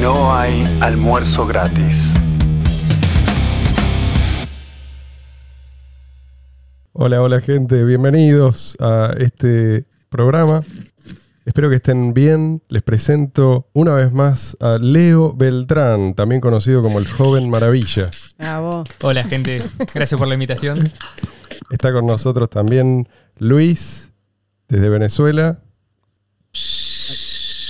[0.00, 1.96] No hay almuerzo gratis.
[6.92, 10.62] Hola, hola gente, bienvenidos a este programa.
[11.44, 12.62] Espero que estén bien.
[12.68, 18.08] Les presento una vez más a Leo Beltrán, también conocido como el joven maravilla.
[18.38, 18.84] Bravo.
[19.02, 19.56] Hola gente,
[19.94, 20.78] gracias por la invitación.
[21.70, 23.08] Está con nosotros también
[23.38, 24.12] Luis,
[24.68, 25.60] desde Venezuela.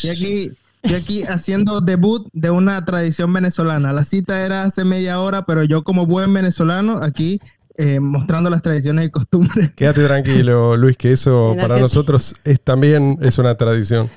[0.03, 0.53] Y aquí,
[0.89, 3.93] y aquí haciendo debut de una tradición venezolana.
[3.93, 7.41] La cita era hace media hora, pero yo como buen venezolano aquí
[7.77, 9.73] eh, mostrando las tradiciones y costumbres.
[9.77, 14.09] Quédate tranquilo, Luis, que eso para nosotros es también es una tradición.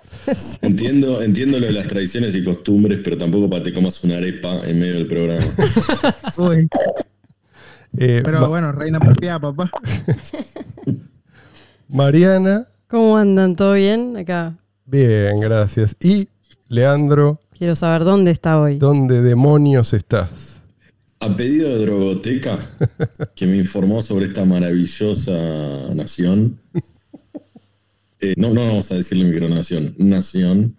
[0.62, 4.18] Entiendo, entiendo lo de las tradiciones y costumbres, pero tampoco para que te comas una
[4.18, 5.46] arepa en medio del programa.
[6.38, 6.68] Uy,
[7.98, 9.70] Eh, pero bueno, reina propia, papá.
[11.90, 13.56] Mariana, ¿Cómo andan?
[13.56, 14.16] ¿Todo bien?
[14.18, 15.96] Acá bien, gracias.
[16.00, 16.28] Y
[16.76, 18.78] Leandro, quiero saber dónde está hoy.
[18.78, 20.62] ¿dónde demonios estás?
[21.20, 22.58] A pedido de Drogoteca,
[23.36, 25.34] que me informó sobre esta maravillosa
[25.94, 26.58] nación,
[28.22, 30.78] eh, no, no vamos a decirle micronación, nación,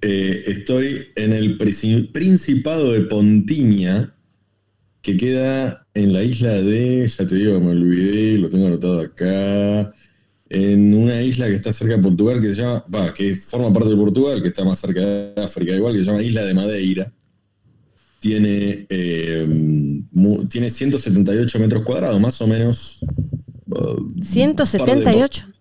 [0.00, 4.12] eh, estoy en el princi- Principado de Pontinia,
[5.02, 9.94] que queda en la isla de, ya te digo, me olvidé, lo tengo anotado acá,
[10.54, 13.88] en una isla que está cerca de Portugal, que se llama, va, que forma parte
[13.90, 17.12] de Portugal, que está más cerca de África, igual, que se llama Isla de Madeira
[18.20, 20.00] tiene, eh,
[20.48, 22.98] tiene 178 metros cuadrados, más o menos.
[23.66, 25.44] uh, 178.
[25.46, 25.52] par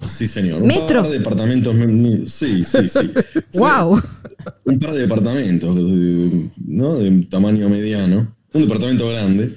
[0.00, 0.60] de- sí, señor.
[0.62, 1.02] Un ¿Metros?
[1.02, 1.76] par de departamentos.
[2.32, 3.10] Sí, sí, sí.
[3.58, 4.00] ¡Wow!
[4.64, 5.76] Un par de departamentos,
[6.66, 6.96] ¿no?
[6.96, 8.34] De tamaño mediano.
[8.52, 9.52] Un departamento grande.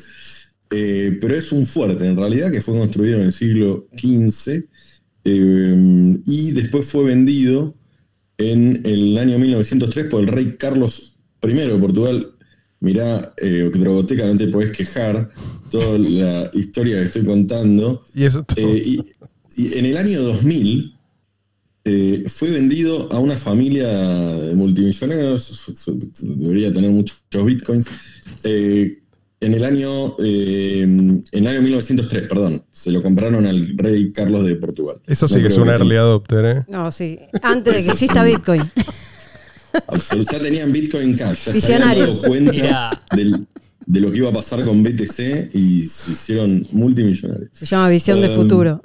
[0.70, 4.64] Eh, pero es un fuerte, en realidad, que fue construido en el siglo XV
[5.23, 7.73] eh, y después fue vendido
[8.38, 12.32] en el año 1903 por el rey Carlos I de Portugal.
[12.80, 15.30] Mirá, eh, Drogoteca, no te podés quejar.
[15.72, 18.05] Toda la historia que estoy contando.
[18.14, 18.58] Y eso todo.
[18.58, 19.05] Eh, y,
[19.55, 20.98] y en el año 2000
[21.89, 25.73] eh, fue vendido a una familia de multimillonarios,
[26.20, 27.88] debería tener muchos bitcoins.
[28.44, 29.04] eh,
[29.39, 34.45] en el año eh, en el año 1903, perdón, se lo compraron al rey Carlos
[34.45, 34.98] de Portugal.
[35.05, 36.64] Eso sí No que es un early adopter, ¿eh?
[36.67, 37.20] No, sí.
[37.42, 38.61] Antes de que exista Bitcoin.
[40.31, 43.45] Ya tenían Bitcoin Cash, ya se habían dado cuenta del-
[43.86, 47.49] de lo que iba a pasar con BTC y se hicieron multimillonarios.
[47.54, 48.81] Se llama Visión de Um, Futuro.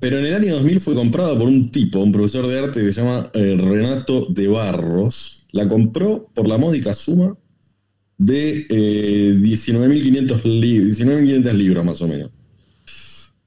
[0.00, 2.92] Pero en el año 2000 fue comprado por un tipo, un profesor de arte que
[2.92, 5.46] se llama eh, Renato de Barros.
[5.52, 7.36] La compró por la módica suma
[8.18, 12.30] de eh, 19.500 li- 19.500 libras más o menos.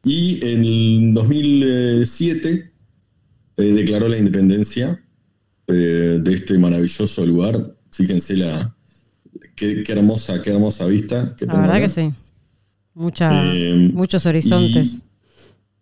[0.03, 2.71] Y en el 2007
[3.57, 4.99] eh, declaró la independencia
[5.67, 7.73] eh, de este maravilloso lugar.
[7.91, 8.75] Fíjense la
[9.55, 11.35] qué, qué hermosa, qué hermosa vista.
[11.37, 11.87] Que La tengo verdad acá.
[11.87, 12.09] que sí.
[12.93, 15.01] Mucha, Eh, muchos horizontes.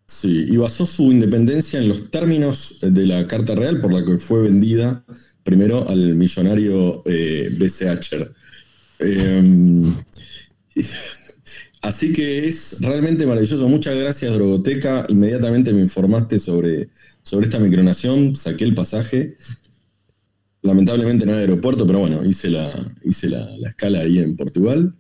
[0.08, 4.18] Sí, y basó su independencia en los términos de la Carta Real por la que
[4.18, 5.04] fue vendida
[5.44, 7.90] primero al millonario eh, B.C.
[7.90, 8.32] Hatcher.
[9.00, 9.94] Eh,
[11.82, 13.68] así que es realmente maravilloso.
[13.68, 15.06] Muchas gracias, Drogoteca.
[15.10, 16.90] Inmediatamente me informaste sobre,
[17.24, 19.36] sobre esta micronación, saqué el pasaje.
[20.62, 22.72] Lamentablemente no hay aeropuerto, pero bueno, hice la,
[23.04, 24.94] hice la, la escala ahí en Portugal.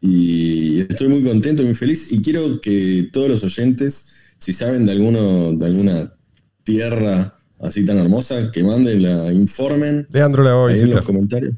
[0.00, 2.12] Y estoy muy contento y muy feliz.
[2.12, 6.12] Y quiero que todos los oyentes, si saben de, alguno, de alguna
[6.62, 11.54] tierra así tan hermosa, que manden, la informen Leandro la ahí en los comentarios.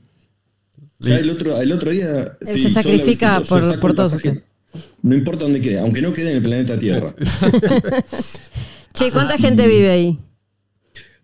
[1.04, 2.36] El otro, el otro día.
[2.40, 4.42] Él sí, se sacrifica visito, por- por todos ustedes.
[5.02, 7.14] No importa dónde quede, aunque no quede en el planeta Tierra.
[8.94, 10.18] Che, ¿cuánta gente vive ahí?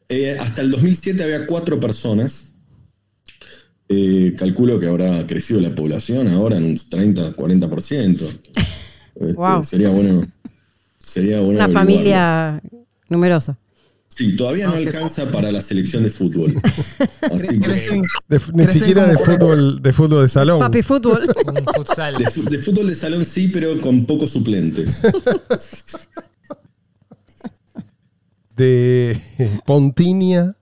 [0.08, 2.52] Eh, hasta el 2007 había cuatro personas.
[3.88, 8.10] Eh, calculo que habrá crecido la población ahora en un 30, 40%.
[8.20, 8.50] Este,
[9.34, 9.62] Wow.
[9.62, 10.26] Sería bueno.
[10.98, 12.60] Sería bueno Una familia
[13.08, 13.56] numerosa.
[14.16, 16.54] Sí, todavía no alcanza para la selección de fútbol.
[17.32, 20.60] Así que, Crecen, De- ni Crecen siquiera de fútbol, de fútbol de salón.
[20.60, 21.27] Papi fútbol.
[22.48, 25.03] De fútbol de salón sí, pero con pocos suplentes.
[28.56, 29.21] De
[29.66, 30.56] Pontinia.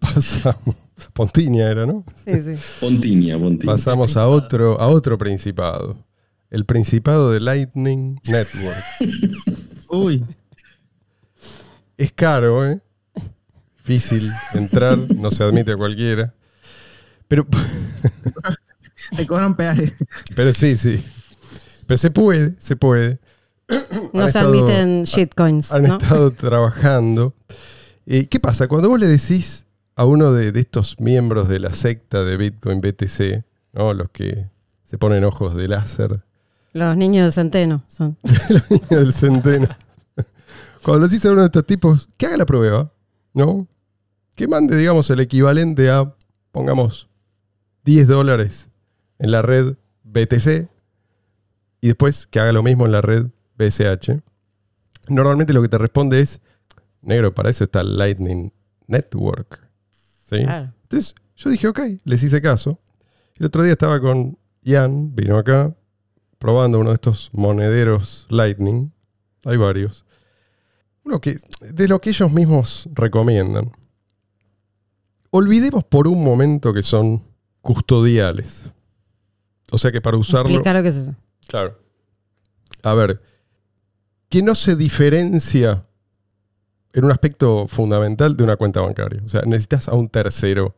[0.00, 0.76] Pasamos.
[1.12, 2.04] Pontinia era, ¿no?
[2.24, 2.52] Sí, sí.
[2.80, 3.74] Pontinia, Pontinia.
[3.74, 5.96] Pasamos a otro, a otro principado.
[6.50, 8.76] El principado de Lightning Network.
[9.90, 10.24] uy,
[12.02, 12.80] Es caro, ¿eh?
[13.78, 16.34] Difícil entrar, no se admite a cualquiera.
[17.28, 17.46] Pero,
[19.16, 19.92] te cobran peaje.
[20.34, 21.00] pero sí, sí.
[21.86, 23.20] Pero se puede, se puede.
[24.12, 25.98] No Han se estado- admiten shitcoins, Han ¿no?
[25.98, 27.34] estado trabajando.
[28.06, 28.66] Eh, ¿Qué pasa?
[28.66, 32.80] Cuando vos le decís a uno de, de estos miembros de la secta de Bitcoin
[32.80, 33.44] BTC,
[33.74, 33.94] ¿no?
[33.94, 34.46] los que
[34.82, 36.20] se ponen ojos de láser,
[36.72, 38.16] Los niños de centeno son.
[38.90, 39.68] del centeno.
[40.84, 42.92] Cuando hice a uno de estos tipos, que haga la prueba,
[43.34, 43.68] ¿no?
[44.34, 46.14] Que mande, digamos, el equivalente a,
[46.50, 47.08] pongamos,
[47.84, 48.68] 10 dólares
[49.18, 50.68] en la red BTC
[51.80, 53.26] y después que haga lo mismo en la red
[53.56, 54.20] BSH.
[55.08, 56.40] Normalmente lo que te responde es,
[57.00, 58.52] negro, para eso está Lightning
[58.86, 59.60] Network.
[60.28, 60.42] ¿Sí?
[60.42, 60.72] Claro.
[60.82, 62.80] Entonces yo dije, ok, les hice caso.
[63.36, 65.74] El otro día estaba con Ian, vino acá,
[66.38, 68.92] probando uno de estos monederos Lightning.
[69.44, 70.04] Hay varios.
[71.04, 73.70] Uno que, de lo que ellos mismos recomiendan.
[75.30, 77.24] Olvidemos por un momento que son
[77.60, 78.64] custodiales.
[79.70, 80.48] O sea que para usarlo.
[80.48, 81.14] Explicar lo que es eso.
[81.46, 81.78] Claro.
[82.82, 83.20] A ver,
[84.28, 85.86] que no se diferencia
[86.92, 89.22] en un aspecto fundamental de una cuenta bancaria.
[89.24, 90.76] O sea, necesitas a un tercero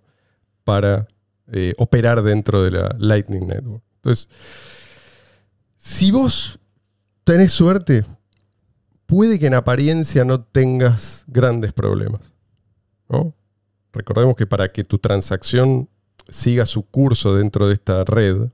[0.62, 1.06] para
[1.52, 3.82] eh, operar dentro de la Lightning Network.
[3.96, 4.28] Entonces,
[5.76, 6.58] si vos
[7.24, 8.04] tenés suerte,
[9.06, 12.32] puede que en apariencia no tengas grandes problemas.
[13.08, 13.34] ¿no?
[13.92, 15.88] Recordemos que para que tu transacción
[16.28, 18.48] siga su curso dentro de esta red,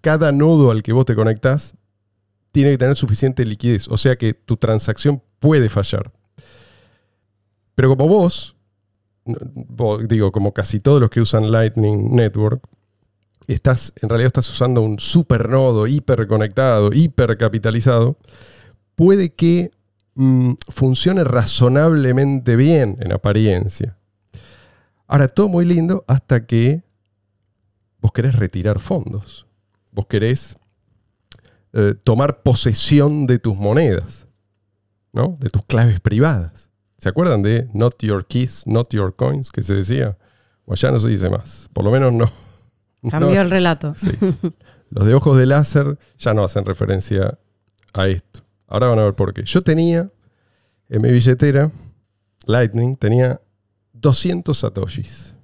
[0.00, 1.74] cada nodo al que vos te conectás
[2.52, 3.88] tiene que tener suficiente liquidez.
[3.88, 6.12] O sea que tu transacción puede fallar.
[7.74, 8.56] Pero como vos,
[9.24, 12.66] vos, digo, como casi todos los que usan Lightning Network,
[13.46, 18.16] estás, en realidad estás usando un supernodo hiperconectado, hipercapitalizado,
[18.96, 19.70] puede que
[20.14, 23.96] mm, funcione razonablemente bien en apariencia.
[25.06, 26.82] Ahora, todo muy lindo hasta que
[28.00, 29.46] vos querés retirar fondos.
[29.92, 30.56] Vos querés
[31.72, 34.26] eh, tomar posesión de tus monedas,
[35.12, 35.36] ¿no?
[35.40, 36.70] De tus claves privadas.
[36.98, 40.16] ¿Se acuerdan de Not Your Keys, Not Your Coins que se decía?
[40.64, 41.68] O ya no se dice más.
[41.72, 42.28] Por lo menos no.
[43.10, 43.94] Cambió no- el relato.
[43.94, 44.10] Sí.
[44.90, 47.38] Los de ojos de láser ya no hacen referencia
[47.92, 48.40] a esto.
[48.66, 49.44] Ahora van a ver por qué.
[49.44, 50.10] Yo tenía
[50.88, 51.70] en mi billetera
[52.46, 53.40] Lightning, tenía
[53.92, 55.34] 200 satoshis.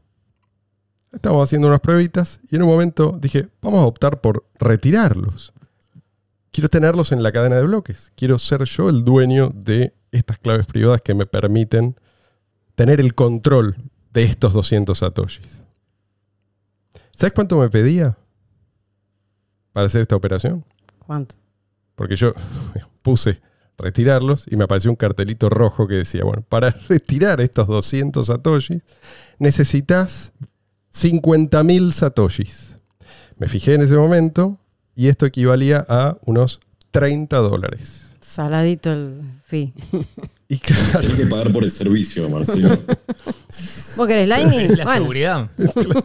[1.12, 5.52] Estábamos haciendo unas pruebitas y en un momento dije, vamos a optar por retirarlos.
[6.50, 8.12] Quiero tenerlos en la cadena de bloques.
[8.14, 11.96] Quiero ser yo el dueño de estas claves privadas que me permiten
[12.74, 13.76] tener el control
[14.12, 15.62] de estos 200 satoshis.
[17.12, 18.16] ¿Sabes cuánto me pedía
[19.72, 20.64] para hacer esta operación?
[20.98, 21.34] ¿Cuánto?
[21.94, 22.32] Porque yo
[23.02, 23.40] puse
[23.78, 28.82] retirarlos y me apareció un cartelito rojo que decía, bueno, para retirar estos 200 satoshis
[29.38, 30.32] necesitas
[30.94, 32.76] 50.000 satoshis.
[33.38, 34.58] Me fijé en ese momento
[34.94, 36.60] y esto equivalía a unos
[36.92, 38.10] 30 dólares.
[38.20, 39.72] Saladito el fee.
[40.48, 42.68] Y claro, Tenés que pagar por el servicio, Marcelo.
[43.96, 44.60] ¿Vos querés Lightning?
[44.70, 45.50] Es la Bueno, seguridad.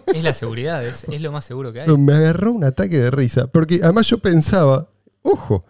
[0.07, 1.97] es la seguridad, es, es lo más seguro que hay.
[1.97, 3.47] me agarró un ataque de risa.
[3.47, 4.87] Porque además yo pensaba,
[5.21, 5.65] ojo,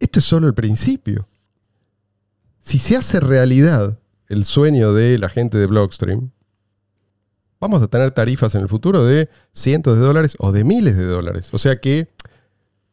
[0.00, 1.28] esto es solo el principio.
[2.58, 3.98] Si se hace realidad
[4.28, 6.30] el sueño de la gente de Blockstream,
[7.60, 11.04] vamos a tener tarifas en el futuro de cientos de dólares o de miles de
[11.04, 11.48] dólares.
[11.52, 12.08] O sea que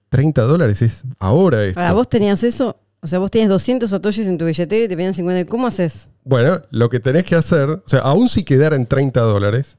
[0.10, 1.80] 30 dólares es ahora esto.
[1.80, 4.96] Ahora, vos tenías eso, o sea, vos tenías 200 satoshis en tu billetera y te
[4.96, 5.50] pedían 50.
[5.50, 6.10] ¿Cómo haces?
[6.24, 9.78] Bueno, lo que tenés que hacer, o sea, aún si quedara en 30 dólares,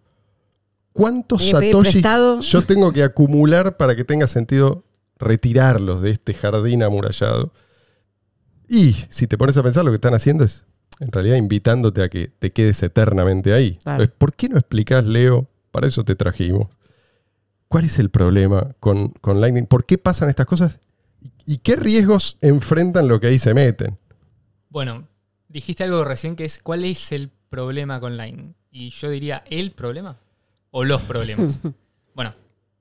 [0.93, 2.41] ¿cuántos satoshis prestado.
[2.41, 4.85] yo tengo que acumular para que tenga sentido
[5.19, 7.53] retirarlos de este jardín amurallado?
[8.69, 10.65] Y si te pones a pensar, lo que están haciendo es,
[11.01, 13.77] en realidad, invitándote a que te quedes eternamente ahí.
[13.83, 14.03] Claro.
[14.03, 15.47] Entonces, ¿Por qué no explicás, Leo?
[15.71, 16.69] Para eso te trajimos.
[17.69, 19.67] ¿Cuál es el problema con, con Lightning?
[19.67, 20.81] ¿Por qué pasan estas cosas?
[21.21, 23.99] ¿Y- ¿Y qué riesgos enfrentan lo que ahí se meten?
[24.69, 25.07] Bueno,
[25.49, 28.55] dijiste algo recién que es ¿cuál es el problema con Lightning?
[28.71, 30.17] Y yo diría el problema
[30.71, 31.61] o los problemas.
[32.15, 32.35] bueno,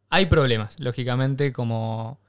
[0.09, 2.19] hay problemas, lógicamente, como,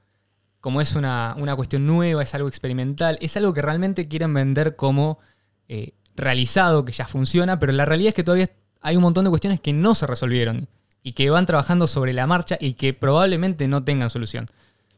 [0.66, 4.74] como es una, una cuestión nueva, es algo experimental, es algo que realmente quieren vender
[4.74, 5.20] como
[5.68, 9.30] eh, realizado, que ya funciona, pero la realidad es que todavía hay un montón de
[9.30, 10.66] cuestiones que no se resolvieron
[11.04, 14.46] y que van trabajando sobre la marcha y que probablemente no tengan solución.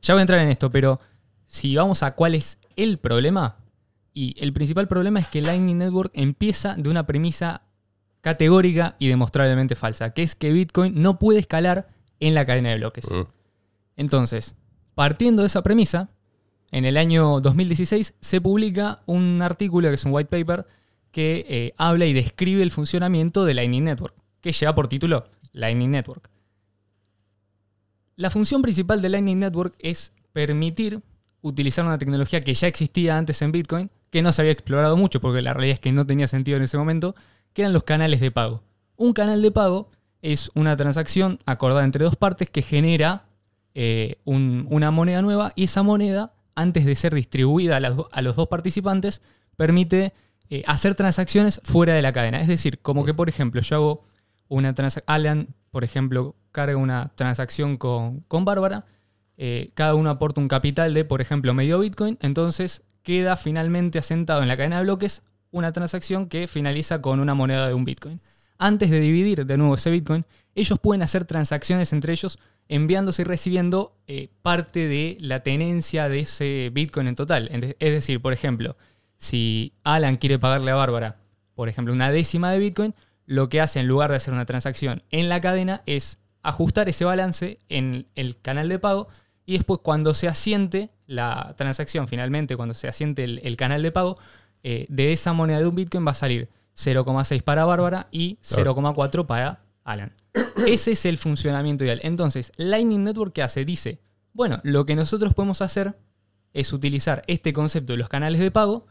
[0.00, 1.00] Ya voy a entrar en esto, pero
[1.46, 3.56] si vamos a cuál es el problema,
[4.14, 7.60] y el principal problema es que Lightning Network empieza de una premisa
[8.22, 11.88] categórica y demostrablemente falsa, que es que Bitcoin no puede escalar
[12.20, 13.10] en la cadena de bloques.
[13.10, 13.24] Mm.
[13.98, 14.54] Entonces,
[14.98, 16.10] partiendo de esa premisa,
[16.72, 20.66] en el año 2016 se publica un artículo que es un white paper
[21.12, 25.92] que eh, habla y describe el funcionamiento de Lightning Network, que lleva por título Lightning
[25.92, 26.28] Network.
[28.16, 31.00] La función principal de Lightning Network es permitir
[31.42, 35.20] utilizar una tecnología que ya existía antes en Bitcoin, que no se había explorado mucho
[35.20, 37.14] porque la realidad es que no tenía sentido en ese momento,
[37.52, 38.64] que eran los canales de pago.
[38.96, 43.27] Un canal de pago es una transacción acordada entre dos partes que genera
[43.80, 48.48] eh, un- una moneda nueva y esa moneda, antes de ser distribuida a los dos
[48.48, 49.22] participantes,
[49.56, 50.12] permite
[50.50, 52.40] eh, hacer transacciones fuera de la cadena.
[52.40, 54.04] Es decir, como que, por ejemplo, yo hago
[54.48, 58.84] una transacción, Alan, por ejemplo, carga una transacción con, con Bárbara,
[59.36, 64.42] eh, cada uno aporta un capital de, por ejemplo, medio Bitcoin, entonces queda finalmente asentado
[64.42, 68.18] en la cadena de bloques una transacción que finaliza con una moneda de un Bitcoin.
[68.58, 70.24] Antes de dividir de nuevo ese Bitcoin,
[70.56, 76.20] ellos pueden hacer transacciones entre ellos enviándose y recibiendo eh, parte de la tenencia de
[76.20, 77.48] ese Bitcoin en total.
[77.78, 78.76] Es decir, por ejemplo,
[79.16, 81.16] si Alan quiere pagarle a Bárbara,
[81.54, 82.94] por ejemplo, una décima de Bitcoin,
[83.26, 87.04] lo que hace en lugar de hacer una transacción en la cadena es ajustar ese
[87.04, 89.08] balance en el canal de pago
[89.44, 93.90] y después cuando se asiente la transacción, finalmente cuando se asiente el, el canal de
[93.90, 94.18] pago,
[94.62, 98.74] eh, de esa moneda de un Bitcoin va a salir 0,6 para Bárbara y Claro.
[98.76, 100.14] 0,4 para Alan.
[100.66, 102.00] Ese es el funcionamiento ideal.
[102.02, 103.64] Entonces, Lightning Network ¿qué hace?
[103.64, 104.00] Dice,
[104.32, 105.98] bueno, lo que nosotros podemos hacer
[106.52, 108.86] es utilizar este concepto de los canales de pago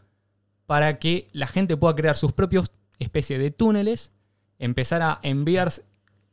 [0.66, 4.16] para que la gente pueda crear sus propios especies de túneles,
[4.58, 5.72] empezar a enviar,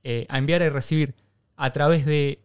[0.03, 1.15] eh, a enviar y recibir
[1.55, 2.41] a través de,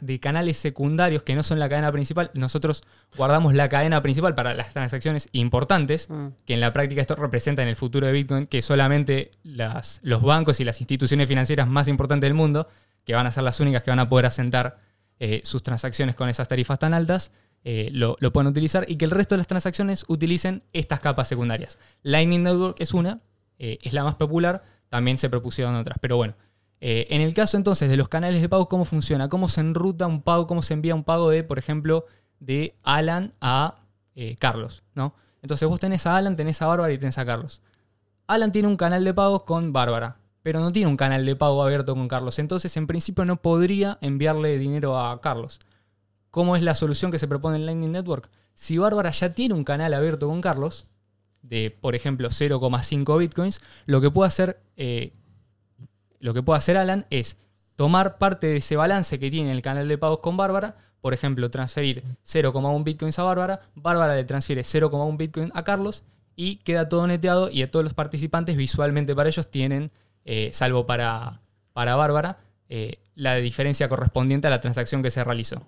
[0.00, 2.30] de canales secundarios que no son la cadena principal.
[2.34, 2.82] Nosotros
[3.16, 6.28] guardamos la cadena principal para las transacciones importantes, Mm.
[6.44, 10.22] que en la práctica esto representa en el futuro de Bitcoin que solamente las- los
[10.22, 12.68] bancos y las instituciones financieras más importantes del mundo,
[13.04, 14.78] que van a ser las únicas que van a poder asentar
[15.18, 17.32] eh, sus transacciones con esas tarifas tan altas,
[17.64, 21.26] eh, lo, lo pueden utilizar y que el resto de las transacciones utilicen estas capas
[21.26, 21.78] secundarias.
[22.02, 23.20] Lightning Network es una,
[23.58, 26.34] eh, es la más popular, también se propusieron otras, pero bueno.
[26.80, 29.28] Eh, en el caso entonces de los canales de pago, ¿cómo funciona?
[29.28, 30.46] ¿Cómo se enruta un pago?
[30.46, 32.06] ¿Cómo se envía un pago de, por ejemplo,
[32.38, 33.76] de Alan a
[34.14, 34.82] eh, Carlos?
[34.94, 35.14] ¿no?
[35.42, 37.62] Entonces vos tenés a Alan, tenés a Bárbara y tenés a Carlos.
[38.26, 41.62] Alan tiene un canal de pagos con Bárbara, pero no tiene un canal de pago
[41.62, 42.38] abierto con Carlos.
[42.38, 45.60] Entonces, en principio, no podría enviarle dinero a Carlos.
[46.30, 48.28] ¿Cómo es la solución que se propone en Lightning Network?
[48.54, 50.86] Si Bárbara ya tiene un canal abierto con Carlos,
[51.42, 55.12] de por ejemplo 0,5 bitcoins, lo que puede hacer, eh,
[56.26, 57.38] lo que puede hacer Alan es
[57.76, 61.52] tomar parte de ese balance que tiene el canal de pagos con Bárbara, por ejemplo,
[61.52, 66.02] transferir 0,1 bitcoins a Bárbara, Bárbara le transfiere 0,1 bitcoin a Carlos
[66.34, 69.92] y queda todo neteado y a todos los participantes visualmente para ellos tienen,
[70.24, 71.42] eh, salvo para,
[71.72, 75.62] para Bárbara, eh, la diferencia correspondiente a la transacción que se realizó.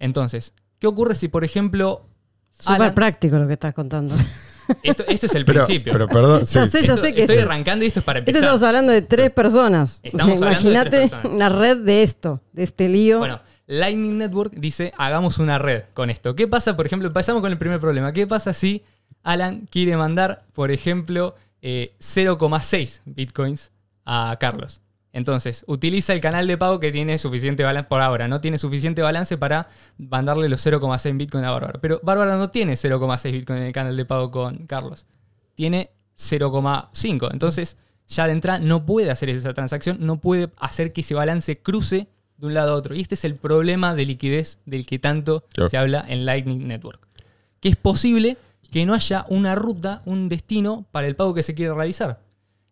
[0.00, 2.02] Entonces, ¿qué ocurre si, por ejemplo,
[2.50, 4.16] Súper práctico lo que estás contando.
[4.82, 5.92] esto, esto es el Pero, principio?
[5.92, 6.54] pero perdón, sí.
[6.54, 8.30] ya sé, ya Esto- sé que estoy esto es- arrancando y esto es para Esto
[8.30, 8.44] empezar.
[8.48, 10.00] estamos hablando de tres personas.
[10.02, 13.18] Estamos Imagínate una red de esto, de este lío.
[13.18, 16.34] Bueno, Lightning Network dice, hagamos una red con esto.
[16.34, 18.12] ¿Qué pasa, por ejemplo, empezamos con el primer problema.
[18.12, 18.82] ¿Qué pasa si
[19.22, 23.70] Alan quiere mandar, por ejemplo, eh, 0,6 bitcoins
[24.04, 24.81] a Carlos?
[25.12, 28.28] Entonces, utiliza el canal de pago que tiene suficiente balance por ahora.
[28.28, 31.78] No tiene suficiente balance para mandarle los 0,6 bitcoin a Bárbara.
[31.82, 35.06] Pero Bárbara no tiene 0,6 bitcoin en el canal de pago con Carlos.
[35.54, 37.28] Tiene 0,5.
[37.32, 37.76] Entonces,
[38.08, 42.08] ya de entrada no puede hacer esa transacción, no puede hacer que ese balance cruce
[42.38, 42.94] de un lado a otro.
[42.94, 45.68] Y este es el problema de liquidez del que tanto Claro.
[45.68, 47.06] se habla en Lightning Network.
[47.60, 48.36] Que es posible
[48.70, 52.20] que no haya una ruta, un destino para el pago que se quiere realizar.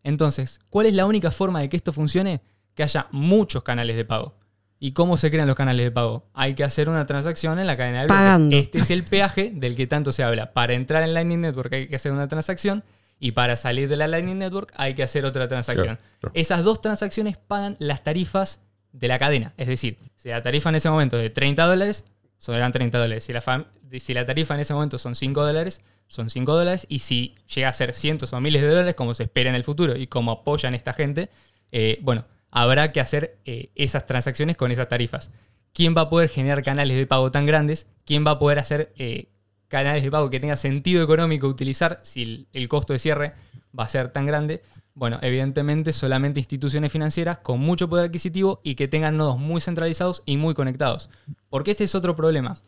[0.02, 2.40] Entonces, ¿cuál es la única forma de que esto funcione?
[2.75, 4.35] Que haya muchos canales de pago.
[4.78, 6.26] ¿Y cómo se crean los canales de pago?
[6.33, 8.19] Hay que hacer una transacción en la cadena de bloques.
[8.19, 8.57] Pagando.
[8.57, 10.52] Este es el peaje del que tanto se habla.
[10.52, 12.83] Para entrar en Lightning Network hay que hacer una transacción
[13.19, 15.97] y para salir de la Lightning Network hay que hacer otra transacción.
[15.97, 16.33] Claro, claro.
[16.35, 18.61] Esas dos transacciones pagan las tarifas
[18.92, 19.52] de la cadena.
[19.59, 22.07] Es decir, si la tarifa en ese momento es de 30 dólares,
[22.38, 23.25] serán 30 dólares.
[23.25, 23.66] Si la,
[23.99, 26.86] si la tarifa en ese momento son 5 dólares, son 5 dólares.
[26.90, 29.64] Y si llega a ser cientos o miles de dólares, como se espera en el
[29.64, 31.30] futuro y como apoyan esta gente,
[31.72, 35.30] eh, bueno, habrá que hacer eh, esas transacciones con esas tarifas.
[35.72, 37.86] ¿Quién va a poder generar canales de pago tan grandes?
[38.04, 39.28] ¿Quién va a poder hacer eh,
[39.68, 43.34] canales de pago que tenga sentido económico utilizar si el, el costo de cierre
[43.78, 44.62] va a ser tan grande?
[44.94, 50.24] Bueno, evidentemente solamente instituciones financieras con mucho poder adquisitivo y que tengan nodos muy centralizados
[50.26, 51.08] y muy conectados.
[51.48, 52.60] Porque este es otro problema.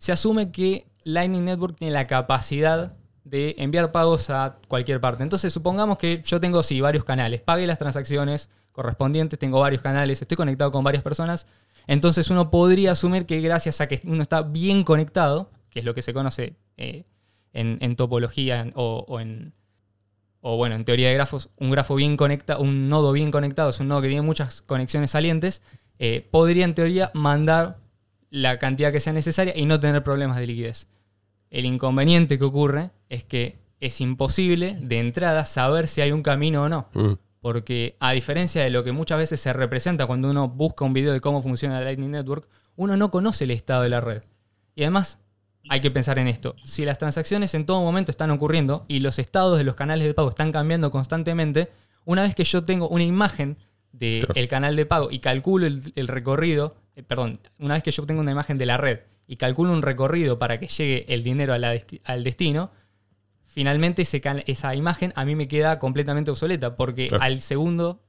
[0.00, 5.22] Se asume que Lightning Network tiene la capacidad de enviar pagos a cualquier parte.
[5.22, 7.42] Entonces, supongamos que yo tengo, sí, varios canales.
[7.42, 11.46] Pague las transacciones correspondientes, tengo varios canales, estoy conectado con varias personas.
[11.86, 15.94] Entonces, uno podría asumir que gracias a que uno está bien conectado, que es lo
[15.94, 17.04] que se conoce eh,
[17.52, 19.52] en, topología o, en,
[20.40, 23.88] bueno, en teoría de grafos, un grafo bien conectado, un nodo bien conectado, es un
[23.88, 25.60] nodo que tiene muchas conexiones salientes,
[25.98, 27.79] eh, podría en teoría mandar
[28.30, 30.88] la cantidad que sea necesaria y no tener problemas de liquidez.
[31.50, 36.62] El inconveniente que ocurre es que es imposible de entrada saber si hay un camino
[36.62, 36.88] o no.
[36.94, 37.12] Mm.
[37.40, 41.12] Porque a diferencia de lo que muchas veces se representa cuando uno busca un video
[41.12, 44.22] de cómo funciona el Lightning Network, uno no conoce el estado de la red.
[44.74, 45.18] Y además
[45.68, 46.54] hay que pensar en esto.
[46.64, 50.14] Si las transacciones en todo momento están ocurriendo y los estados de los canales de
[50.14, 51.70] pago están cambiando constantemente,
[52.04, 53.56] una vez que yo tengo una imagen
[53.92, 58.04] del canal de pago y calculo el, el recorrido, eh, perdón, una vez que yo
[58.06, 61.52] tengo una imagen de la red y calculo un recorrido para que llegue el dinero
[61.54, 62.70] a la desti- al destino,
[63.44, 67.24] finalmente ese esa imagen a mí me queda completamente obsoleta porque Claro.
[67.24, 68.00] al segundo,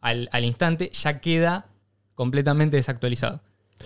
[0.00, 1.66] al, al instante, ya queda
[2.14, 3.40] completamente desactualizado.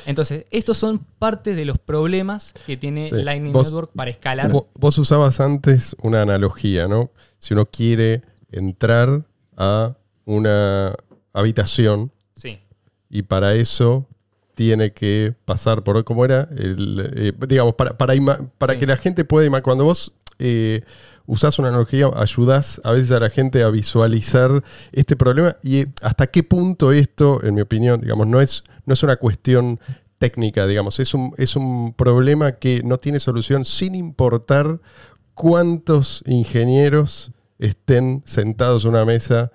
[0.06, 3.16] Entonces, estos son parte de los problemas que tiene Sí.
[3.22, 4.50] Lightning Vos- Network para escalar.
[4.52, 7.10] Vos, vos usabas antes una analogía, ¿no?
[7.38, 9.24] Si uno quiere entrar
[9.56, 10.94] a una
[11.32, 12.58] habitación Sí,
[13.08, 14.06] y para eso
[14.54, 16.48] tiene que pasar por, ¿cómo era?
[16.56, 18.80] El, eh, digamos, para, para, ima- para Sí.
[18.80, 20.82] que la gente pueda imaginar, cuando vos eh,
[21.26, 25.86] usás una analogía, ayudás a veces a la gente a visualizar este problema y eh,
[26.02, 29.78] hasta qué punto esto, en mi opinión, digamos, no es, no es una cuestión
[30.18, 34.78] técnica, digamos, es un, es un problema que no tiene solución sin importar
[35.34, 39.52] cuántos ingenieros estén sentados en una mesa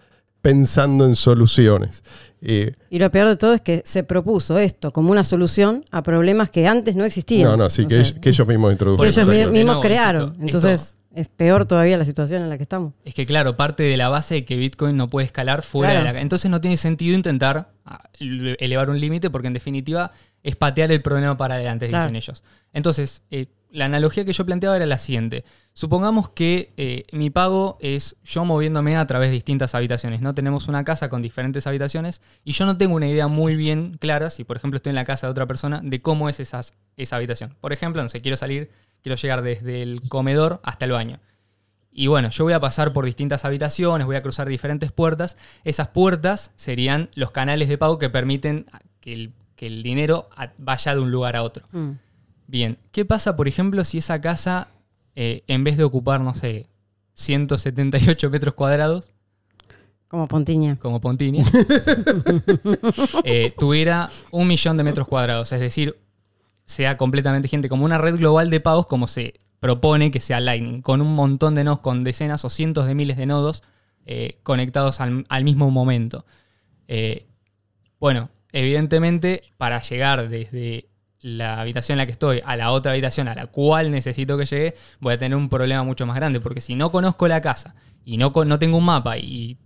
[0.49, 2.03] pensando en soluciones.
[2.41, 6.03] Eh, Y lo peor de todo es que se propuso esto como una solución a
[6.03, 7.49] problemas que antes no existían.
[7.49, 9.31] no, no, sí, que, sea, ellos, que ellos mismos introdujeron.
[9.33, 10.35] ellos mismos crearon.
[10.39, 12.93] Entonces es peor todavía la situación en la que estamos.
[13.03, 16.07] es que claro, parte de la base de que Bitcoin no puede escalar fuera Claro.
[16.07, 16.21] de la...
[16.21, 20.11] Entonces no tiene sentido intentar ah, elevar un límite porque en definitiva
[20.43, 22.03] es patear el problema para adelante, Claro.
[22.03, 22.43] dicen ellos.
[22.73, 25.43] Entonces, eh, la analogía que yo planteaba era la siguiente.
[25.77, 30.22] Supongamos que eh, mi pago es yo moviéndome a través de distintas habitaciones.
[30.22, 30.34] ¿no?
[30.34, 34.29] Tenemos una casa con diferentes habitaciones y yo no tengo una idea muy bien clara,
[34.29, 37.17] si por ejemplo estoy en la casa de otra persona, de cómo es esas- esa
[37.17, 37.55] habitación.
[37.60, 38.72] Por ejemplo, no sé, quiero salir,
[39.03, 41.20] quiero llegar desde el comedor hasta el baño.
[41.91, 45.36] Y bueno, yo voy a pasar por distintas habitaciones, voy a cruzar diferentes puertas.
[45.65, 48.65] Esas puertas serían los canales de pago que permiten
[49.01, 51.67] que el, que el dinero vaya de un lugar a otro.
[51.73, 51.91] Mm.
[52.47, 54.69] Bien, ¿qué pasa, por ejemplo, si esa casa,
[55.15, 56.69] eh, en vez de ocupar, no sé,
[57.13, 59.12] 178 metros cuadrados,
[60.08, 60.78] Como Pontiña.
[60.78, 61.41] como Pontini,
[63.23, 65.51] eh, tuviera un millón de metros cuadrados?
[65.51, 65.97] Es decir,
[66.65, 70.82] sea completamente gente, como una red global de pagos, como se propone que sea Lightning,
[70.82, 73.63] con un montón de nodos, con decenas o cientos de miles de nodos
[74.06, 76.25] eh, conectados al, al mismo momento.
[77.99, 80.88] Bueno, evidentemente, para llegar desde
[81.25, 84.45] la habitación en la que estoy a la otra habitación a la cual necesito que
[84.45, 87.73] llegue, voy a tener un problema mucho más grande, porque si no conozco la casa
[88.05, 89.57] y no, no tengo un mapa y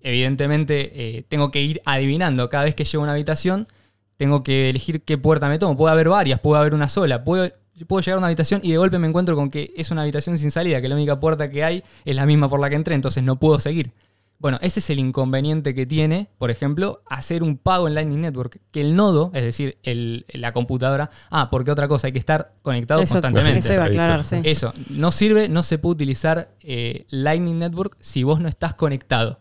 [0.00, 3.68] evidentemente eh, tengo que ir adivinando cada vez que llego a una habitación,
[4.16, 5.76] tengo que elegir qué puerta me tomo.
[5.76, 7.52] Puede haber varias, puede haber una sola, puedo,
[7.86, 10.36] puedo llegar a una habitación y de golpe me encuentro con que es una habitación
[10.38, 12.96] sin salida, que la única puerta que hay es la misma por la que entré,
[12.96, 13.92] entonces no puedo seguir.
[14.38, 18.60] Bueno, ese es el inconveniente que tiene, por ejemplo, hacer un pago en Lightning Network.
[18.70, 21.08] Que el nodo, es decir, el- la computadora.
[21.30, 23.60] Ah, porque otra cosa, hay que estar conectado Eso, constantemente.
[23.60, 24.36] eso iba a aclarar, sí.
[24.44, 29.40] Eso, no sirve, no se puede utilizar eh, Lightning Network si vos no estás conectado.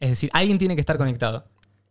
[0.00, 1.46] Es decir, alguien tiene que estar conectado.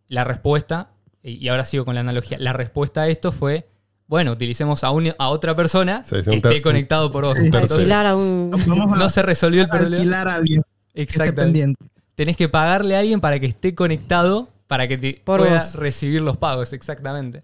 [0.08, 0.92] La respuesta,
[1.24, 3.70] y ahora sigo con la analogía, la respuesta a esto fue,
[4.08, 7.38] bueno, utilicemos a, un- a otra persona Sí, sí, que esté conectado por vos.
[7.40, 7.46] Sí.
[7.46, 8.52] Entonces, Alquilar a un.
[8.68, 9.98] Vamos a no se resolvió el problema.
[9.98, 10.62] alquilar a alguien
[10.96, 11.76] Exactamente.
[12.20, 15.76] Tenés que pagarle a alguien para que esté conectado para que te Por pueda vos.
[15.76, 17.44] recibir los pagos, exactamente.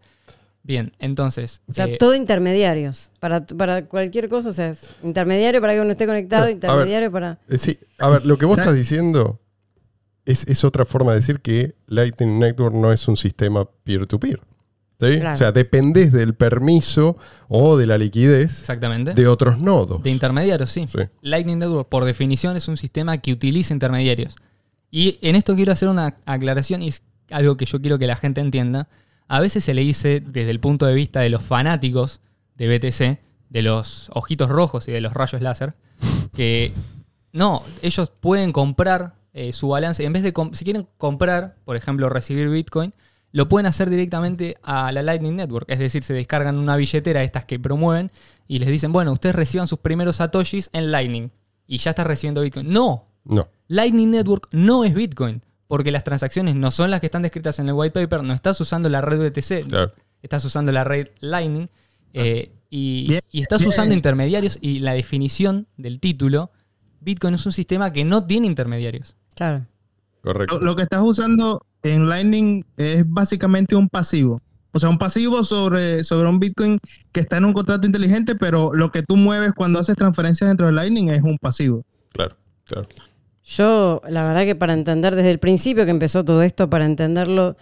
[0.63, 1.61] Bien, entonces.
[1.69, 3.09] O sea, eh, todo intermediarios.
[3.21, 7.09] Para, para cualquier cosa, o sea, es intermediario para que uno esté conectado, ver, intermediario
[7.09, 7.39] para.
[7.47, 8.65] Eh, Sí, a ver, lo que vos ¿Sabes?
[8.71, 9.39] estás diciendo
[10.25, 14.41] es, es otra forma de decir que Lightning Network no es un sistema peer-to-peer.
[14.99, 15.19] ¿sí?
[15.21, 15.35] Claro.
[15.35, 17.15] O sea, dependés del permiso
[17.47, 19.13] o de la liquidez exactamente.
[19.13, 20.03] de otros nodos.
[20.03, 20.85] De intermediarios, sí.
[20.89, 20.99] Sí.
[21.21, 24.35] Lightning Network, por definición, es un sistema que utiliza intermediarios.
[24.91, 28.15] Y en esto quiero hacer una aclaración y es algo que yo quiero que la
[28.15, 28.87] gente entienda.
[29.27, 32.21] A veces se le dice, desde el punto de vista de los fanáticos
[32.55, 33.19] de BTC,
[33.49, 35.75] de los ojitos rojos y de los rayos láser,
[36.33, 36.71] que
[37.31, 40.03] no, ellos pueden comprar eh, su balance.
[40.05, 42.93] En vez de, si quieren comprar, por ejemplo, recibir Bitcoin,
[43.31, 45.69] lo pueden hacer directamente a la Lightning Network.
[45.69, 48.11] Es decir, se descargan una billetera, estas que promueven,
[48.47, 51.31] y les dicen, bueno, ustedes reciban sus primeros satoshis en Lightning.
[51.67, 52.69] Y ya estás recibiendo Bitcoin.
[52.69, 53.47] No, No.
[53.67, 55.41] Lightning Network no es Bitcoin.
[55.67, 58.23] Porque las transacciones no son las que están descritas en el white paper.
[58.23, 59.67] No estás usando la red BTC.
[59.67, 59.91] Claro.
[60.21, 61.67] Estás usando la red Lightning.
[62.13, 63.69] eh, y, Bien, y estás bien.
[63.69, 64.59] usando intermediarios.
[64.61, 66.51] Y la definición del título,
[67.01, 69.15] Bitcoin es un sistema que no tiene intermediarios.
[69.35, 69.65] Claro.
[70.21, 70.59] Correcto.
[70.59, 74.39] Lo, lo que estás usando en Lightning es básicamente un pasivo.
[74.71, 76.77] O sea, un pasivo sobre, sobre un Bitcoin
[77.11, 80.67] que está en un contrato inteligente, pero lo que tú mueves cuando haces transferencias dentro
[80.67, 81.81] de Lightning es un pasivo.
[82.11, 82.35] Claro,
[82.65, 82.87] claro.
[83.45, 87.55] Yo, la verdad que para entender desde el principio que empezó todo esto, para entenderlo,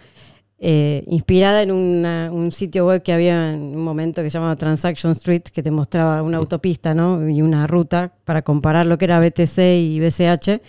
[0.58, 4.56] eh, inspirada en una- un sitio web que había en un momento que se llamaba
[4.56, 7.28] Transaction Street, que te mostraba una autopista ¿no?
[7.28, 10.60] y una ruta para comparar lo que era BTC y BCH.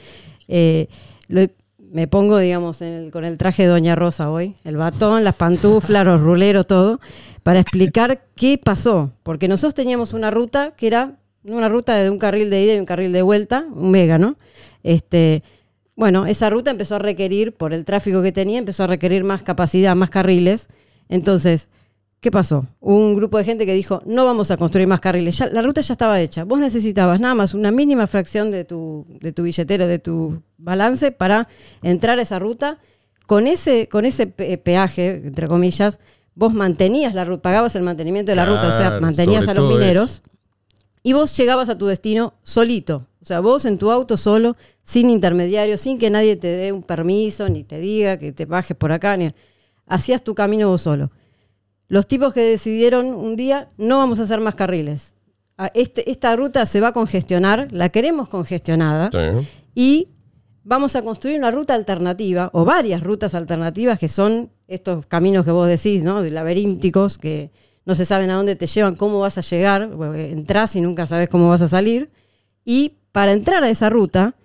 [0.50, 0.88] Eh,
[1.92, 5.36] me pongo, digamos, en el- con el traje de Doña Rosa hoy, el batón, las
[5.36, 7.00] pantuflas, los ruleros, todo,
[7.42, 9.14] para explicar qué pasó.
[9.24, 11.14] Porque nosotros teníamos una ruta que era
[11.46, 14.36] una ruta de un carril de ida y un carril de vuelta, un mega, ¿no?
[14.86, 15.42] Este,
[15.96, 19.42] bueno, esa ruta empezó a requerir, por el tráfico que tenía, empezó a requerir más
[19.42, 20.68] capacidad, más carriles.
[21.10, 21.70] Entonces,
[22.20, 22.68] ¿qué pasó?
[22.80, 25.38] Hubo un grupo de gente que dijo, no vamos a construir más carriles.
[25.40, 26.44] Ya, la ruta ya estaba hecha.
[26.44, 31.12] Vos necesitabas nada más una mínima fracción de tu, de tu billetera, de tu balance,
[31.12, 31.48] para
[31.82, 32.78] entrar a esa ruta.
[33.26, 36.00] Con ese, con ese pe- peaje, entre comillas,
[36.36, 39.72] vos mantenías la ruta, pagabas el mantenimiento de la ruta, o sea, mantenías a los
[39.80, 40.22] mineros.
[41.02, 43.08] Y vos llegabas a tu destino solito.
[43.26, 46.84] O sea, vos en tu auto solo, sin intermediario, sin que nadie te dé un
[46.84, 49.18] permiso, ni te diga que te bajes por acá.
[49.18, 49.34] Ni...
[49.88, 51.10] Hacías tu camino vos solo.
[51.88, 55.16] Los tipos que decidieron un día, no vamos a hacer más carriles.
[55.74, 59.48] Este, esta ruta se va a congestionar, la queremos congestionada Sí.
[59.74, 60.10] y
[60.64, 65.52] vamos a construir una ruta alternativa o varias rutas alternativas que son estos caminos que
[65.52, 66.22] vos decís, ¿no?
[66.22, 67.50] De laberínticos que
[67.86, 71.28] no se saben a dónde te llevan, cómo vas a llegar, entras y nunca sabes
[71.28, 72.12] cómo vas a salir.
[72.64, 74.36] Y para entrar a esa ruta,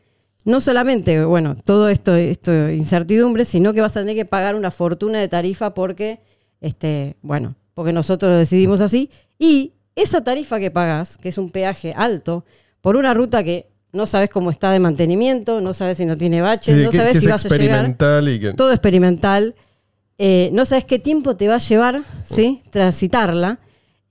[0.45, 4.71] no solamente, bueno, todo esto, esto incertidumbre, sino que vas a tener que pagar una
[4.71, 6.21] fortuna de tarifa porque,
[6.61, 9.11] este, bueno, porque nosotros lo decidimos así.
[9.41, 12.45] Y esa tarifa que pagas, que es un peaje alto,
[12.81, 16.41] por una ruta que no sabes cómo está de mantenimiento, no sabes si no tiene
[16.41, 17.97] baches, Sí, no sabes si vas a llegar
[18.29, 18.53] y que...
[18.53, 19.57] todo experimental.
[20.17, 22.63] Eh, no sabes qué tiempo te va a llevar, ¿sí?
[22.71, 23.59] Transitarla.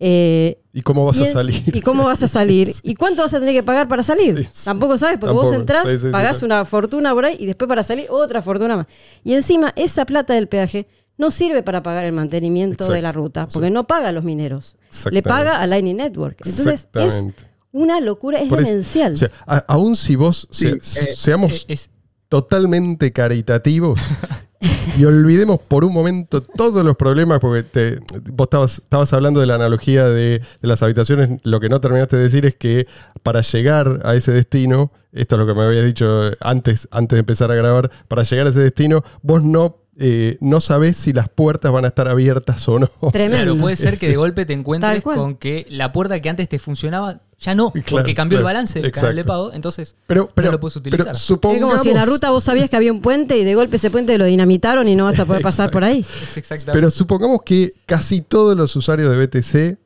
[0.01, 1.63] Eh, ¿Y cómo vas y a salir?
[1.75, 2.73] ¿Y cómo vas a salir?
[2.83, 4.37] ¿Y cuánto vas a tener que pagar para salir?
[4.37, 4.65] Sí, sí.
[4.65, 5.59] Tampoco sabes, porque vos Tampoco.
[5.61, 6.45] entrás, Sí, sí, sí, pagás sí.
[6.45, 8.87] una fortuna por ahí y después para salir otra fortuna más.
[9.23, 10.87] Y encima, esa plata del peaje
[11.17, 14.77] no sirve para pagar el mantenimiento de la ruta, porque no paga a los mineros.
[15.11, 16.37] Le paga a Lightning Network.
[16.45, 17.25] Entonces, es
[17.73, 19.13] una locura, es Por eso- demencial.
[19.13, 20.79] o sea, a- aún si vos se- eh,
[21.15, 21.89] seamos Eh, Es,
[22.29, 23.99] totalmente caritativos
[24.97, 27.99] y olvidemos por un momento todos los problemas, porque te-
[28.33, 32.17] vos estabas, estabas hablando de la analogía de, de las habitaciones, lo que no terminaste
[32.17, 32.85] de decir es que
[33.23, 37.19] para llegar a ese destino, esto es lo que me habías dicho antes, antes de
[37.21, 41.29] empezar a grabar, para llegar a ese destino, vos no, eh, no sabés si las
[41.29, 42.89] puertas van a estar abiertas o no.
[43.11, 43.53] Tremendo.
[43.53, 46.59] claro, puede ser que de golpe te encuentres con que la puerta que antes te
[46.59, 50.47] funcionaba ya no, Claro, porque cambió el balance del canal de pago, entonces Pero, pero,
[50.47, 51.15] no lo puedes pero utilizar.
[51.15, 51.71] Es supongamos...
[51.71, 53.89] como si en la ruta vos sabías que había un puente y de golpe ese
[53.89, 55.99] puente lo dinamitaron y no vas a poder pasar por ahí.
[56.23, 56.73] es exactamente.
[56.73, 59.79] Pero supongamos que casi todos los usuarios de BTC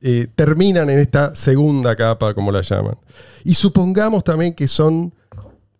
[0.00, 2.96] eh, terminan en esta segunda capa, como la llaman.
[3.44, 5.12] Y supongamos también que son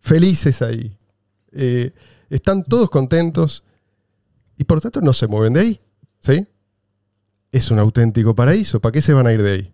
[0.00, 0.96] felices ahí.
[1.52, 1.92] Eh,
[2.28, 3.62] están todos contentos
[4.58, 5.80] y por tanto no se mueven de ahí.
[6.20, 6.46] ¿Sí?
[7.52, 8.80] Es un auténtico paraíso.
[8.80, 9.72] ¿Para qué se van a ir de ahí?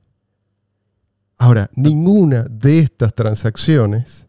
[1.43, 4.27] Ahora, ninguna de estas transacciones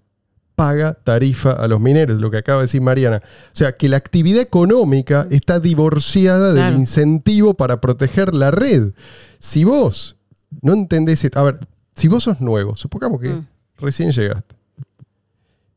[0.55, 3.17] paga tarifa a los mineros, lo que acaba de decir Mariana.
[3.23, 6.71] O sea, que la actividad económica está divorciada Claro.
[6.71, 8.93] del incentivo para proteger la red.
[9.37, 10.15] Si vos
[10.63, 11.59] no entendés, esto- a ver,
[11.93, 13.47] si vos sos nuevo, supongamos que Mm.
[13.77, 14.55] recién llegaste,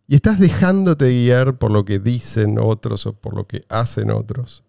[0.09, 4.64] y estás dejándote guiar por lo que dicen otros o por lo que hacen otros,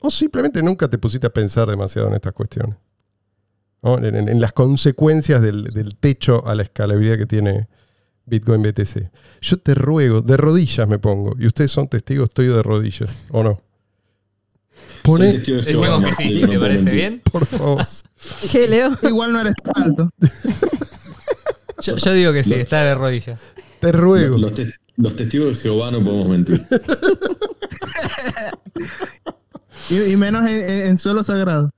[0.00, 2.76] o simplemente nunca te pusiste a pensar demasiado en estas cuestiones,
[3.82, 3.98] ¿no?
[3.98, 7.68] en, en- en las consecuencias del, del techo a la escalabilidad que tiene
[8.24, 9.10] Bitcoin BTC.
[9.40, 13.42] Yo te ruego, de rodillas me pongo, y ustedes son testigos, estoy de rodillas, ¿o
[13.42, 13.60] no?
[15.04, 16.94] Jehová, Decimos que sí, no ¿te parece mentir.
[16.94, 17.22] bien?
[17.30, 17.82] por favor.
[18.52, 18.90] ¿Qué, Leo?
[19.02, 20.10] Igual no eres tan alto.
[21.82, 23.38] Yo, yo digo que sí, está de rodillas.
[23.80, 24.38] Te ruego.
[24.38, 26.60] Los, tes- los testigos de Jehová no podemos mentir.
[29.90, 31.70] Y, y menos en, en- en suelo sagrado.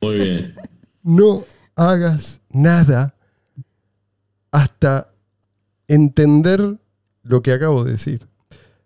[0.00, 0.54] Muy bien.
[1.02, 3.14] no hagas nada
[4.50, 5.10] hasta
[5.88, 6.78] entender
[7.22, 8.26] lo que acabo de decir.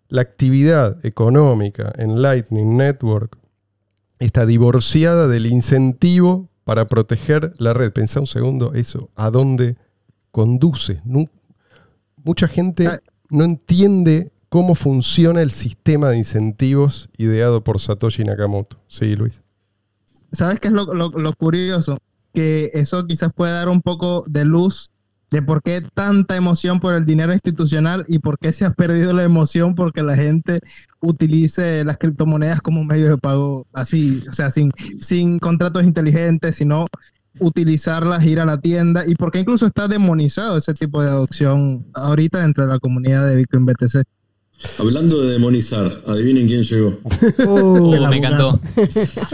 [0.09, 3.37] La actividad económica en Lightning Network
[4.19, 7.91] está divorciada del incentivo para proteger la red.
[7.91, 9.77] Pensá un segundo eso, ¿a dónde
[10.31, 11.01] conduce?
[12.23, 12.89] Mucha gente
[13.29, 18.77] no entiende cómo funciona el sistema de incentivos ideado por Satoshi Nakamoto.
[18.87, 19.41] Sí, Luis.
[20.31, 21.97] ¿Sabes qué es lo, curioso?
[22.33, 24.89] Que eso quizás puede dar un poco de luz
[25.29, 29.13] de por qué tanta emoción por el dinero institucional y por qué se ha perdido
[29.13, 30.59] la emoción porque la gente
[30.99, 36.85] utilice las criptomonedas como medio de pago así, o sea, sin, sin contratos inteligentes, sino
[37.39, 41.85] utilizarlas, ir a la tienda y por qué incluso está demonizado ese tipo de adopción
[41.93, 44.03] ahorita dentro de la comunidad de Bitcoin BTC.
[44.77, 46.97] Hablando de demonizar, adivinen quién llegó.
[47.47, 48.59] Uh, El me encantó.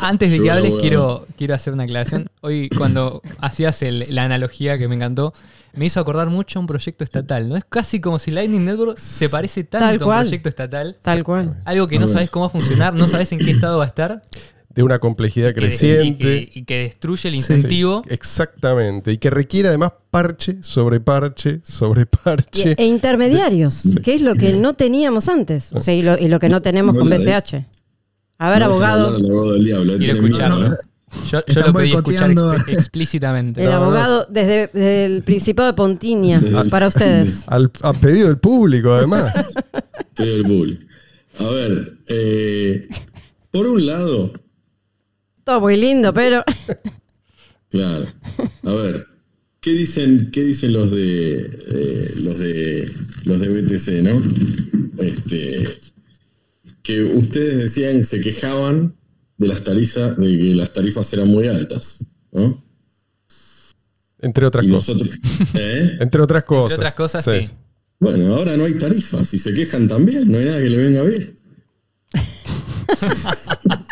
[0.02, 2.28] Antes de que hables, quiero, quiero hacer una aclaración.
[2.42, 5.34] Hoy, cuando hacías el- la analogía que me encantó,
[5.74, 7.50] me hizo acordar mucho a un proyecto estatal.
[7.50, 7.56] ¿no?
[7.58, 10.98] Es casi como si Lightning Network se parece tanto a un proyecto estatal.
[11.02, 11.58] Tal cual.
[11.66, 13.88] Algo que no sabes cómo va a funcionar, no sabes en qué estado va a
[13.88, 14.22] estar.
[14.78, 16.24] De una complejidad que- y creciente.
[16.24, 18.04] que- y que destruye el incentivo.
[18.08, 19.12] Sí, exactamente.
[19.12, 22.76] Y que requiere además parche sobre parche sobre Y- parche.
[22.78, 25.74] e intermediarios, que es lo que no teníamos antes.
[25.74, 27.10] O sea, y, lo, y lo que no tenemos con.
[27.10, 27.66] BCH.
[28.38, 29.14] A ver, No abogado.
[29.54, 30.78] del diablo, ¿eh?
[31.32, 33.64] Yo, lo pedí escuchar exp- explícitamente.
[33.64, 37.46] El No, abogado desde, desde el Principado de Pontinia, para ustedes.
[37.48, 39.34] Al, a pedido del público, además.
[40.10, 40.84] Estoy del público.
[41.40, 42.88] A ver, eh,
[43.50, 44.34] por un lado,
[45.48, 46.44] Todo muy lindo, pero
[47.70, 48.06] claro.
[48.64, 49.08] A ver,
[49.62, 52.92] ¿qué dicen, qué dicen los de eh, los de
[53.24, 54.22] los de BTC, no?
[55.02, 55.66] Este,
[56.84, 58.94] que ustedes decían, se quejaban
[59.38, 62.62] de las tarifas, de que las tarifas eran muy altas, ¿no?
[64.20, 64.96] Entre otras Y cosas.
[64.98, 65.18] nosotros,
[65.54, 65.98] ¿eh?
[66.02, 66.78] Entre otras cosas.
[66.78, 67.50] otras cosas, sí.
[68.02, 69.30] Bueno, ahora no hay tarifas.
[69.30, 71.36] Si se quejan también, no hay nada que le venga bien.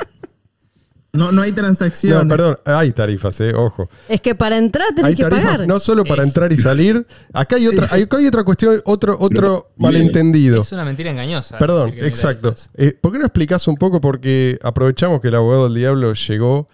[1.15, 2.27] No, no hay transacción.
[2.27, 3.89] No, perdón, hay tarifas, eh, ojo.
[4.09, 5.67] es que para entrar Hay tenés que tarifas pagar.
[5.67, 7.05] no solo para Es- entrar y salir.
[7.33, 10.61] Acá hay otra, hay- acá hay otra cuestión, otro, otro malentendido.
[10.61, 11.57] Es una mentira engañosa.
[11.57, 12.53] Perdón, exacto.
[12.75, 13.99] Eh, ¿Por qué no explicás un poco?
[14.01, 16.67] Porque aprovechamos que el abogado del diablo llegó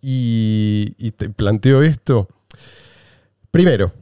[0.00, 2.28] y, y te planteó esto.
[3.50, 3.92] Primero,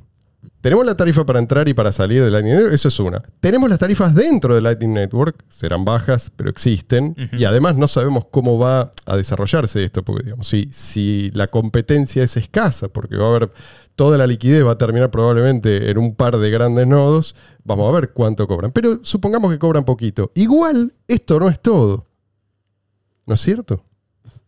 [0.65, 3.23] tenemos la tarifa para entrar y para salir de Lightning Network, eso es una.
[3.41, 7.15] Tenemos las tarifas dentro de Lightning Network, serán bajas, pero existen.
[7.33, 12.23] Y además no sabemos cómo va a desarrollarse esto, porque digamos, si, si la competencia
[12.23, 13.51] es escasa, porque va a haber
[13.95, 18.01] toda la liquidez va a terminar probablemente en un par de grandes nodos, vamos a
[18.01, 18.73] ver cuánto cobran.
[18.73, 20.33] Pero supongamos que cobran poquito.
[20.35, 22.07] Igual, esto no es todo.
[23.27, 23.85] ¿No es cierto?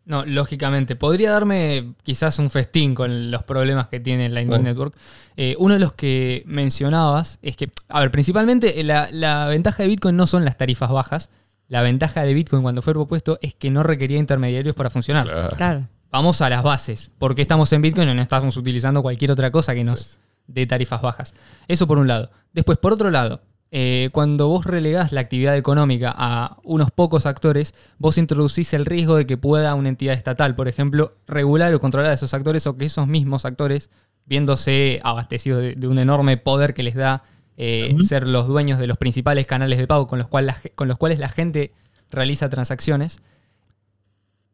[0.07, 0.95] No, lógicamente.
[0.97, 4.63] Podría darme quizás un festín con los problemas que tiene Lightning Vale.
[4.65, 4.95] Network.
[5.37, 9.83] Eh, uno de los que mencionabas es que, a ver, principalmente eh, la, la ventaja
[9.83, 11.29] de Bitcoin no son las tarifas bajas.
[11.69, 15.55] La ventaja de Bitcoin cuando fue propuesto es que no requería intermediarios para funcionar.
[15.57, 15.89] Claro.
[16.13, 17.11] Vamos a las bases.
[17.19, 20.17] porque estamos en Bitcoin y no estamos utilizando cualquier otra cosa que nos Sí.
[20.47, 21.35] dé tarifas bajas?
[21.67, 22.31] Eso por un lado.
[22.53, 23.43] Después, por otro lado,
[23.73, 29.17] eh, cuando vos relegás la actividad económica a unos pocos actores, vos introducís el riesgo
[29.17, 32.77] de que pueda una entidad estatal, por ejemplo, regular o controlar a esos actores o
[32.77, 33.91] que esos mismos actores,
[34.25, 37.23] viéndose abastecidos de, de un enorme poder que les da
[37.57, 40.71] eh, ser los dueños de los principales canales de pago con los, cual la ge-
[40.75, 41.73] con los cuales la gente
[42.11, 43.19] realiza transacciones,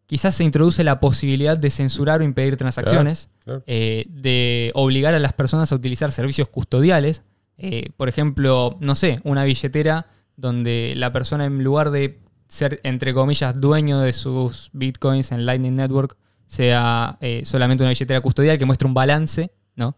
[0.06, 3.62] quizás se introduce la posibilidad de censurar o impedir transacciones, claro.
[3.66, 7.22] eh, de obligar a las personas a utilizar servicios custodiales.
[7.64, 13.14] Eh, por ejemplo, no sé, una billetera donde la persona en lugar de ser, entre
[13.14, 18.66] comillas, dueño de sus bitcoins en Lightning Network, sea eh, solamente una billetera custodial que
[18.66, 19.96] muestre un balance, ¿no?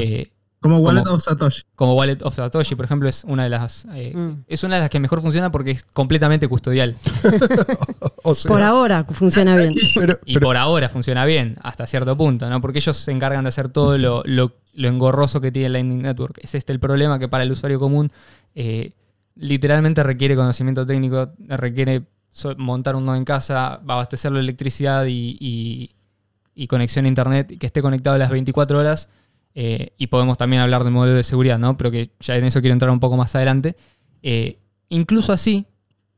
[0.00, 1.62] Eh, Como Wallet como- of Satoshi.
[1.76, 4.44] como Wallet of Satoshi, por ejemplo, es una de las eh, Mm.
[4.48, 6.96] es una de las que mejor funciona porque es completamente custodial.
[8.26, 9.74] O sea, Por ahora funciona bien.
[9.94, 12.60] pero- Y por ahora funciona bien, hasta cierto punto, ¿no?
[12.62, 16.38] Porque ellos se encargan de hacer todo lo, lo- lo engorroso que tiene Lightning Network.
[16.42, 18.10] Es este el problema que para el usuario común
[18.54, 18.92] eh,
[19.36, 22.02] literalmente requiere conocimiento técnico, requiere
[22.56, 25.90] montar un nodo en casa, abastecerlo de electricidad y, y-
[26.56, 29.08] y conexión a internet que esté conectado a las 24 horas.
[29.56, 31.76] eh, y podemos también hablar del modelo de seguridad, ¿no?
[31.76, 33.76] Pero que ya en eso quiero entrar un poco más adelante.
[34.22, 34.58] Eh,
[34.88, 35.66] incluso así,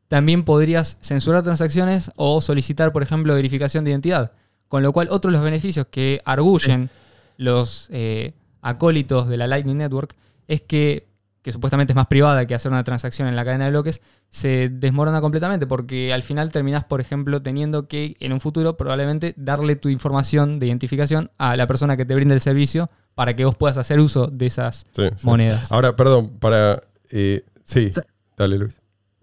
[0.09, 4.33] también podrías censurar transacciones o solicitar, por ejemplo, verificación de identidad.
[4.69, 6.89] Con lo cual, otro de los beneficios que arguyen
[7.37, 8.33] los eh,
[8.69, 10.15] acólitos de la Lightning Network
[10.49, 11.07] es que,
[11.43, 14.01] que supuestamente es más privada que hacer una transacción en la cadena de bloques,
[14.31, 19.35] se desmorona completamente porque al final terminás, por ejemplo, teniendo que en un futuro probablemente
[19.37, 23.45] darle tu información de identificación a la persona que te brinda el servicio para que
[23.45, 25.27] vos puedas hacer uso de esas sí, sí.
[25.27, 25.71] monedas.
[25.73, 26.83] Ahora, perdón, para.
[27.11, 27.91] eh, sí,
[28.37, 28.77] dale, Luis.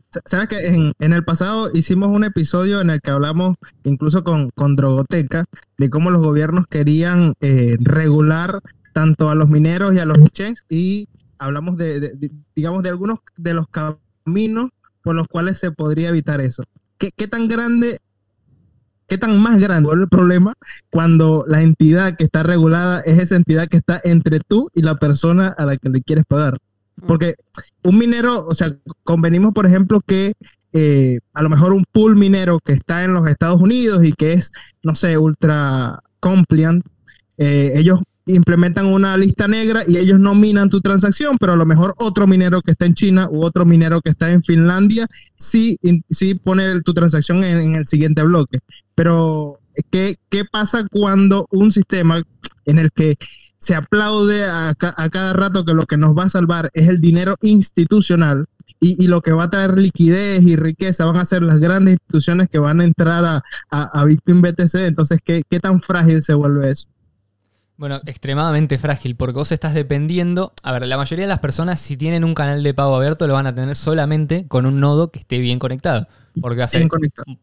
[0.09, 4.23] Sa- ¿Sabes que en, en el pasado hicimos un episodio en el que hablamos incluso
[4.23, 5.45] con, con Drogoteca
[5.77, 8.61] de cómo los gobiernos querían eh, regular
[8.93, 11.07] tanto a los mineros y a los exchanges y
[11.39, 14.69] hablamos de, de- de- digamos, de algunos de los caminos
[15.01, 16.63] por los cuales se podría evitar eso.
[16.97, 17.99] ¿Qué, qué tan grande,
[19.07, 20.53] qué tan más grande es el problema
[20.89, 24.95] cuando la entidad que está regulada es esa entidad que está entre tú y la
[24.95, 26.55] persona a la que le quieres pagar?
[27.07, 27.35] Porque
[27.83, 30.33] un minero, o sea, convenimos, por ejemplo, que
[30.71, 34.33] eh, a lo mejor un pool minero que está en los Estados Unidos y que
[34.33, 34.51] es,
[34.83, 36.83] no sé, ultra compliant,
[37.37, 41.65] eh, ellos implementan una lista negra y ellos no minan tu transacción, pero a lo
[41.65, 45.77] mejor otro minero que está en China u otro minero que está en Finlandia sí,
[46.09, 48.59] sí pone tu transacción en, el siguiente bloque.
[48.95, 49.59] Pero,
[49.91, 52.23] ¿qué, ¿qué, pasa cuando un sistema
[52.65, 53.17] en el que
[53.57, 56.99] se aplaude a, a, cada rato que lo que nos va a salvar es el
[56.99, 58.45] dinero institucional
[58.79, 61.93] y, y, lo que va a traer liquidez y riqueza van a ser las grandes
[61.93, 64.75] instituciones que van a entrar a, a Bitcoin BTC?
[64.75, 66.87] Entonces, ¿qué, ¿qué tan frágil se vuelve eso?
[67.75, 70.53] Bueno, extremadamente frágil, porque vos estás dependiendo.
[70.61, 73.33] A ver, la mayoría de las personas, si tienen un canal de pago abierto, lo
[73.33, 76.07] van a tener solamente con un nodo que esté bien conectado.
[76.39, 76.87] Porque va a ser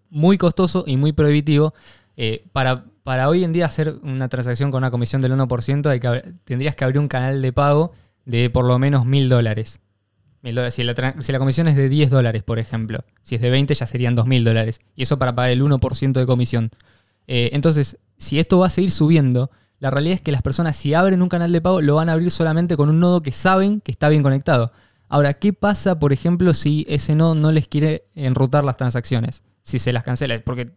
[0.09, 1.75] muy costoso y muy prohibitivo.
[2.17, 6.01] Eh, para, para hoy en día hacer una transacción con una comisión del 1%, hay
[6.01, 7.93] que, tendrías que abrir un canal de pago
[8.25, 9.81] de por lo menos mil dólares.
[10.43, 13.05] Si la, si la comisión es de 10 dólares, por ejemplo.
[13.23, 14.81] Si es de 20, ya serían 2 mil dólares.
[14.97, 16.71] Y eso para pagar el 1% de comisión.
[17.27, 20.95] Eh, entonces, si esto va a seguir subiendo, la realidad es que las personas si
[20.95, 23.81] abren un canal de pago lo van a abrir solamente con un nodo que saben
[23.81, 24.73] que está bien conectado.
[25.09, 29.43] Ahora, ¿qué pasa, por ejemplo, si ese nodo no les quiere enrutar las transacciones?
[29.63, 30.41] Si se las cancela.
[30.45, 30.71] Porque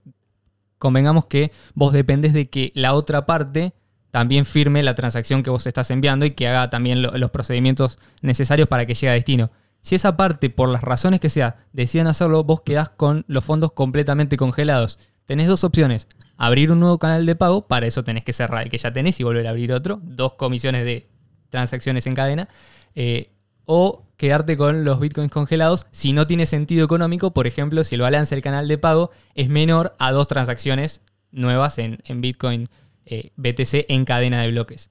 [0.80, 3.74] convengamos que vos dependés de que la otra parte
[4.10, 8.68] también firme la transacción que vos estás enviando y que haga también los procedimientos necesarios
[8.68, 9.52] para que llegue a destino.
[9.82, 13.74] Si esa parte, por las razones que sea, deciden hacerlo, vos quedás con los fondos
[13.74, 14.98] completamente congelados.
[15.26, 18.69] Tenés dos opciones abrir un nuevo canal de pago, para eso tenés que cerrar el
[18.69, 21.08] que ya tenés y volver a abrir otro, dos comisiones de
[21.50, 22.50] transacciones en cadena,
[22.96, 23.30] eh,
[23.65, 28.02] o quedarte con los bitcoins congelados si no tiene sentido económico, por ejemplo, si el
[28.02, 32.67] balance del canal de pago es menor a dos transacciones nuevas en, bitcoin
[33.06, 34.89] eh, BTC en cadena de bloques.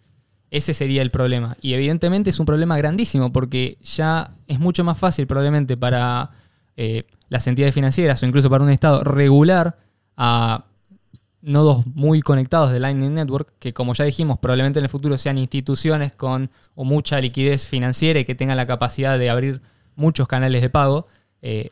[0.51, 1.57] Ese sería el problema.
[1.63, 6.31] Y evidentemente es un problema grandísimo porque ya es mucho más fácil probablemente para
[6.77, 9.79] eh, las entidades financieras o incluso para un Estado regular
[10.17, 10.67] a
[11.43, 15.39] nodos muy conectados de Lightning Network, que como ya dijimos, probablemente en el futuro sean
[15.39, 19.61] instituciones con mucha liquidez financiera y que tengan la capacidad de abrir
[19.97, 21.07] muchos canales de pago,
[21.43, 21.71] eh,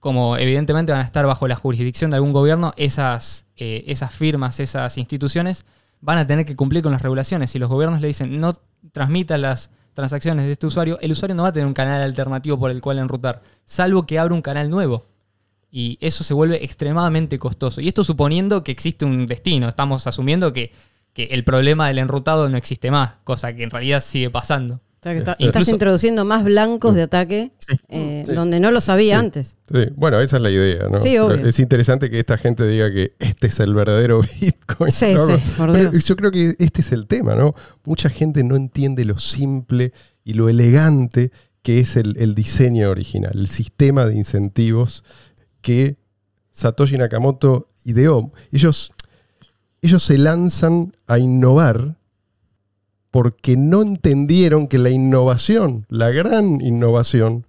[0.00, 4.60] como evidentemente van a estar bajo la jurisdicción de algún gobierno, esas, eh, esas firmas,
[4.60, 5.64] esas instituciones
[6.00, 7.50] van a tener que cumplir con las regulaciones.
[7.50, 8.54] Si los gobiernos le dicen no
[8.92, 12.58] transmita las transacciones de este usuario, el usuario no va a tener un canal alternativo
[12.58, 15.13] por el cual enrutar, salvo que abra un canal nuevo
[15.76, 17.80] y eso se vuelve extremadamente costoso.
[17.80, 20.70] Y esto suponiendo que existe un destino, estamos asumiendo que,
[21.16, 24.80] el problema del enrutado no existe más, cosa que en realidad sigue pasando.
[25.02, 27.52] estás introduciendo más blancos de ataque
[27.88, 29.56] eh, donde no lo sabía antes.
[29.96, 30.98] Bueno, esa es la idea, ¿no?
[30.98, 34.92] Es interesante que esta gente diga que este es el verdadero Bitcoin.
[34.92, 37.52] Sí, sí, Pero yo creo que este es el tema, ¿no?
[37.84, 41.32] Mucha gente no entiende lo simple y lo elegante
[41.62, 45.02] que es el, el diseño original, el sistema de incentivos
[45.64, 45.96] que
[46.52, 48.30] Satoshi Nakamoto ideó.
[48.52, 48.92] Ellos,
[49.80, 51.96] ellos se lanzan a innovar
[53.10, 57.46] porque no entendieron que la innovación, la gran innovación,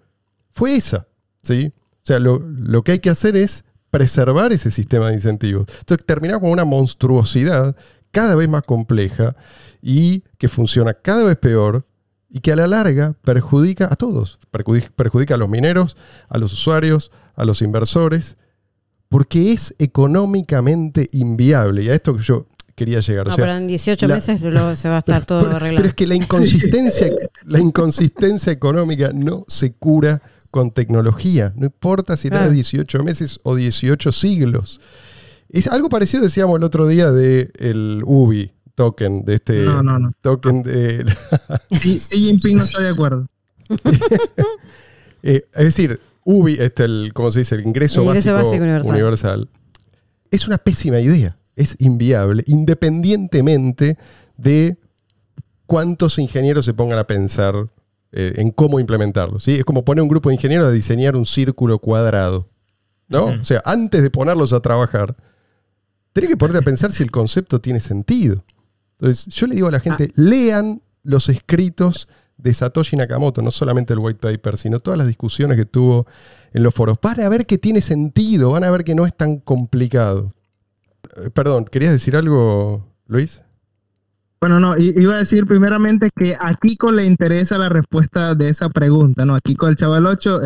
[0.51, 1.07] fue esa.
[1.43, 1.73] ¿sí?
[1.75, 5.67] O sea, lo, lo que hay que hacer es preservar ese sistema de incentivos.
[5.79, 7.75] Entonces terminamos con una monstruosidad
[8.11, 9.35] cada vez más compleja
[9.81, 11.85] y que funciona cada vez peor
[12.35, 14.39] y que a la larga perjudica a todos.
[14.51, 15.95] Perjudica a los mineros,
[16.27, 18.35] a los usuarios, a los inversores,
[19.07, 21.83] porque es económicamente inviable.
[21.83, 22.45] Y a esto que yo
[22.75, 23.29] quería llegar.
[23.29, 25.77] No, pero en 18 meses se va a estar todo arreglado.
[25.77, 27.07] Pero es que la inconsistencia,
[27.45, 30.21] la inconsistencia económica no se cura
[30.51, 31.53] con tecnología.
[31.55, 34.81] No importa si era 18 meses o 18 siglos.
[35.47, 39.97] Es algo parecido, decíamos el otro día, del el UBI token, de este no, no,
[39.97, 40.11] no.
[40.21, 41.05] token de...
[41.71, 43.27] sí, Jinping no está de acuerdo.
[45.27, 47.55] Eh, es decir, UBI, este, el, ¿cómo se dice?
[47.55, 48.35] El ingreso, básico,
[48.83, 49.49] universal.
[50.29, 51.35] Es una pésima idea.
[51.55, 53.97] Es inviable, independientemente
[54.37, 54.77] de
[55.65, 57.55] cuántos ingenieros se pongan a pensar
[58.11, 59.39] eh, en cómo implementarlo.
[59.39, 59.55] ¿sí?
[59.55, 62.47] Es como poner un grupo de ingenieros a diseñar un círculo cuadrado.
[63.07, 63.25] ¿no?
[63.25, 65.15] O sea, antes de ponerlos a trabajar,
[66.13, 68.43] tenés que ponerte a pensar si el concepto tiene sentido.
[68.99, 70.13] Entonces, yo le digo a la gente, ah.
[70.15, 75.57] lean los escritos de Satoshi Nakamoto, no solamente el white paper, sino todas las discusiones
[75.57, 76.05] que tuvo
[76.53, 79.37] en los foros, para ver que tiene sentido, van a ver que no es tan
[79.37, 80.31] complicado.
[81.17, 83.41] Eh, perdón, ¿querías decir algo, Luis?
[84.39, 88.69] Bueno, no, iba a decir primeramente que a Kiko le interesa la respuesta de esa
[88.69, 89.33] pregunta, ¿no?
[89.33, 90.39] A Kiko el chaval 8,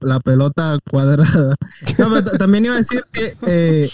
[0.00, 1.56] la, pelota cuadrada.
[2.38, 3.90] también iba a decir que eh,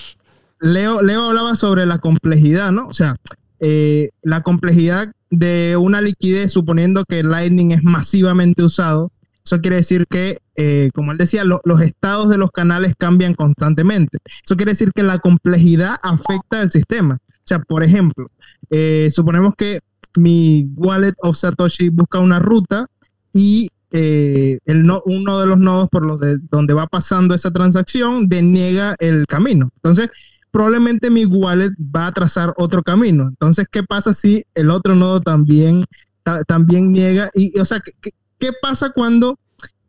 [0.60, 2.88] Leo, Leo hablaba sobre la complejidad, ¿no?
[2.88, 3.16] O sea,
[3.64, 9.12] eh, la complejidad de una liquidez, suponiendo que Lightning es masivamente usado,
[9.44, 14.18] eso quiere decir que, eh, como él decía, los estados de los canales cambian constantemente.
[14.44, 17.18] Eso quiere decir que la complejidad afecta al sistema.
[17.24, 18.32] O sea, por ejemplo,
[18.68, 19.78] eh, suponemos que
[20.16, 22.86] mi wallet of Satoshi busca una ruta
[23.32, 28.26] y el no, uno de los nodos por los de donde va pasando esa transacción
[28.26, 29.70] deniega el camino.
[29.76, 30.08] Entonces,
[30.52, 33.26] probablemente mi wallet va a trazar otro camino.
[33.28, 35.84] Entonces, ¿qué pasa si el otro nodo también,
[36.22, 37.30] ta- también niega?
[37.34, 39.38] Y, o sea, ¿qué, qué pasa cuando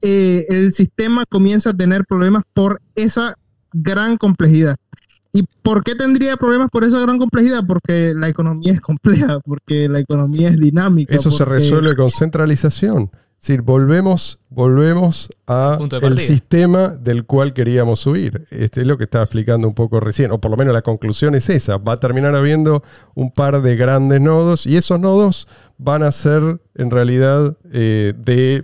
[0.02, 3.36] eh, el sistema comienza a tener problemas por esa
[3.74, 4.78] gran complejidad?
[5.36, 7.66] ¿Y por qué tendría problemas por esa gran complejidad?
[7.66, 11.14] Porque la economía es compleja, porque la economía es dinámica.
[11.16, 13.10] Eso se resuelve con centralización.
[13.44, 18.48] Es decir, volvemos, volvemos a el sistema del cual queríamos subir.
[18.50, 21.36] Este es lo que estaba explicando un poco recién, o por lo menos la conclusión
[21.36, 21.76] es esa.
[21.78, 22.84] Va a terminar habiendo
[23.16, 28.64] un par de grandes nodos y esos nodos van a ser en realidad eh, de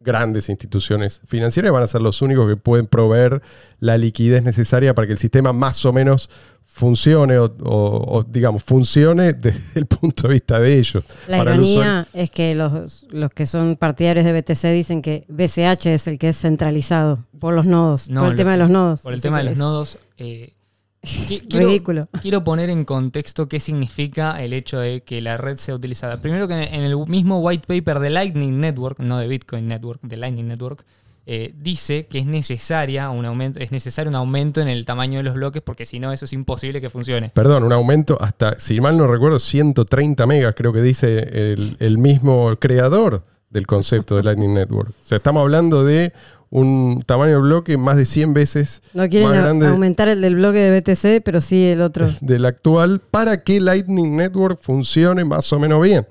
[0.00, 3.40] grandes instituciones financieras, van a ser los únicos que pueden proveer
[3.78, 6.28] la liquidez necesaria para que el sistema más o menos
[6.72, 11.04] funcione o, o- o, digamos, funcione desde el punto de vista de ellos.
[11.26, 15.24] La Para el ironía es que los, los que son partidarios de BTC dicen que
[15.28, 18.58] BCH es el que es centralizado por los nodos, No, por el lo- tema de
[18.58, 19.02] los nodos.
[19.02, 19.98] Por el tema de los nodos.
[20.16, 20.54] eh,
[21.48, 22.02] quiero, Ridículo.
[22.22, 26.20] quiero poner en contexto qué significa el hecho de que la red sea utilizada.
[26.20, 30.16] Primero que en el mismo white paper de Lightning Network, no de Bitcoin Network, de
[30.18, 30.84] Lightning Network,
[31.26, 35.22] eh, dice que es necesaria un aumento, es necesario un aumento en el tamaño de
[35.24, 37.30] los bloques porque si no eso es imposible que funcione.
[37.34, 41.98] Perdón, un aumento hasta, si mal no recuerdo, 130 megas, creo que dice el, el
[41.98, 44.90] mismo creador del concepto de Lightning Network.
[44.90, 46.12] O sea, estamos hablando de
[46.50, 50.34] un tamaño de bloque más de 100 veces No quieren más grande aumentar el del
[50.34, 52.08] bloque de BTC, pero sí el otro.
[52.20, 56.06] del actual para que Lightning Network funcione más o menos bien.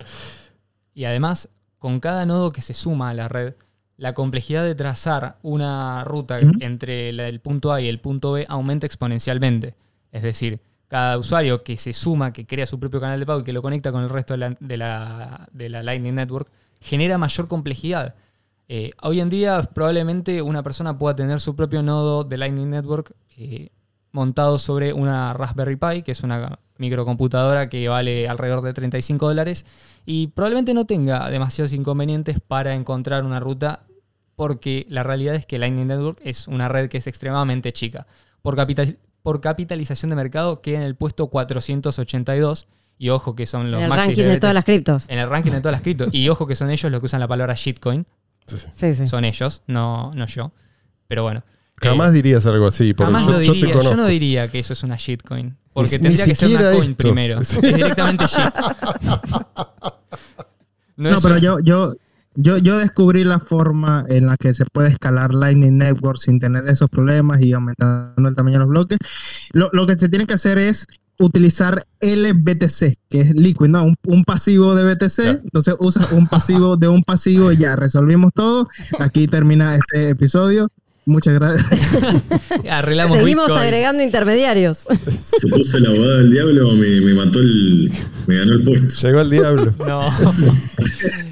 [0.93, 3.53] Y además, con cada nodo que se suma a la red,
[3.99, 8.85] la complejidad de trazar una ruta entre el punto A y el punto B aumenta
[8.87, 9.75] exponencialmente.
[10.11, 13.43] Es decir, cada usuario que se suma, que crea su propio canal de pago y
[13.43, 16.47] que lo conecta con el resto de la, de la- de la Lightning Network,
[16.81, 18.15] genera mayor complejidad.
[18.69, 23.13] Eh, hoy en día probablemente una persona pueda tener su propio nodo de Lightning Network
[23.37, 23.69] eh,
[24.11, 29.65] montado sobre una Raspberry Pi, que es una microcomputadora que vale alrededor de 35 dólares,
[30.05, 33.81] y probablemente no tenga demasiados inconvenientes para encontrar una ruta,
[34.39, 38.07] porque la realidad es que Lightning Network es una red que es extremadamente chica.
[38.41, 42.65] Por, capital- por capitalización de mercado queda en el puesto 482,
[42.97, 45.03] y ojo que son los en el maxis ranking de todas las criptos.
[45.09, 46.07] En el ranking de todas las cripto.
[46.13, 48.05] Y ojo que son ellos los que usan la palabra shitcoin.
[48.71, 49.07] Sí, sí.
[49.07, 50.53] Son ellos, no, no yo.
[51.09, 51.43] Pero bueno.
[51.81, 53.73] Jamás Eh, dirías algo así, porque jamás yo, lo diría.
[53.81, 55.57] Yo, no diría que eso es una shitcoin.
[55.73, 56.95] Porque Ni- tendría ni que ser una coin esto.
[57.03, 57.43] primero.
[57.43, 57.59] Sí.
[57.61, 58.53] Es directamente shit.
[60.95, 61.93] No, pero un- yo, yo,
[62.35, 66.67] yo, yo descubrí la forma en la que se puede escalar Lightning Network sin tener
[66.67, 68.99] esos problemas y aumentando el tamaño de los bloques.
[69.51, 70.87] Lo, lo que se tiene que hacer es
[71.19, 73.83] utilizar LBTC, que es Liquid, ¿no?
[73.83, 75.19] Un, un pasivo de BTC.
[75.43, 78.69] Entonces usas un pasivo de un pasivo y ya resolvimos todo.
[78.99, 80.69] Aquí termina este episodio.
[81.09, 81.65] Muchas gracias.
[82.69, 83.63] Arreglamos Seguimos Bitcoin.
[83.63, 84.77] agregando intermediarios.
[84.77, 87.91] Se puso el abogado del diablo, me, me mató el.
[88.27, 89.07] me ganó el puesto.
[89.07, 89.73] Llegó el diablo.
[89.87, 90.01] No.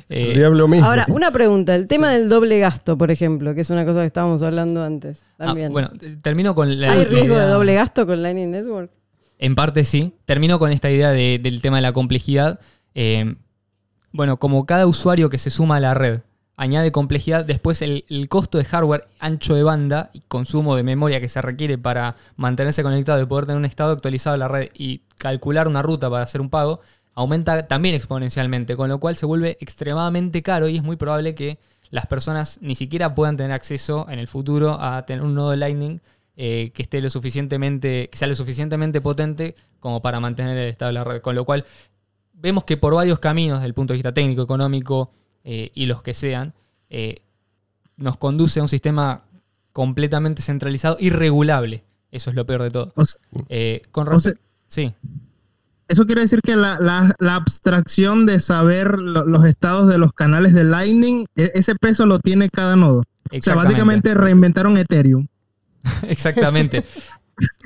[0.10, 0.86] El Eh, diablo mismo.
[0.88, 1.76] Ahora, una pregunta.
[1.76, 5.22] El tema del doble gasto, por ejemplo, que es una cosa que estábamos hablando antes
[5.38, 5.72] ah, también.
[5.74, 6.94] bueno, termino con la.
[6.94, 8.90] ¿Hay la riesgo de doble gasto con Lightning Network?
[9.38, 10.14] En parte sí.
[10.26, 12.60] Termino con esta idea de- del tema de la complejidad.
[12.96, 13.36] Eh,
[14.14, 16.22] bueno, como cada usuario que se suma a la red
[16.58, 21.30] añade complejidad, después el, costo de hardware, ancho de banda y consumo de memoria que
[21.30, 25.04] se requiere para mantenerse conectado y poder tener un estado actualizado de la red y
[25.20, 26.82] calcular una ruta para hacer un pago,
[27.14, 31.60] aumenta también exponencialmente, con lo cual se vuelve extremadamente caro y es muy probable que
[31.92, 35.58] las personas ni siquiera puedan tener acceso en el futuro a tener un nodo de
[35.58, 36.02] Lightning
[36.36, 40.90] eh, que esté lo suficientemente, que sea lo suficientemente potente como para mantener el estado
[40.90, 41.22] de la red.
[41.22, 41.66] Con lo cual,
[42.34, 45.12] vemos que por varios caminos, desde el punto de vista técnico, económico
[45.50, 46.54] eh, y los que sean,
[46.90, 47.22] eh,
[47.96, 49.24] nos conduce a un sistema
[49.72, 51.84] completamente centralizado y regulable.
[52.12, 52.92] Eso es lo peor de todo.
[52.96, 53.20] O sea,
[53.50, 54.34] Eh, con o sea.
[54.68, 54.94] Sí,
[55.88, 60.12] Eso quiere decir que la, la- la abstracción de saber lo- los estados de los
[60.12, 63.04] canales de Lightning, e- ese peso lo tiene cada nodo.
[63.32, 65.28] O sea, básicamente reinventaron Ethereum.
[66.04, 66.84] Exactamente.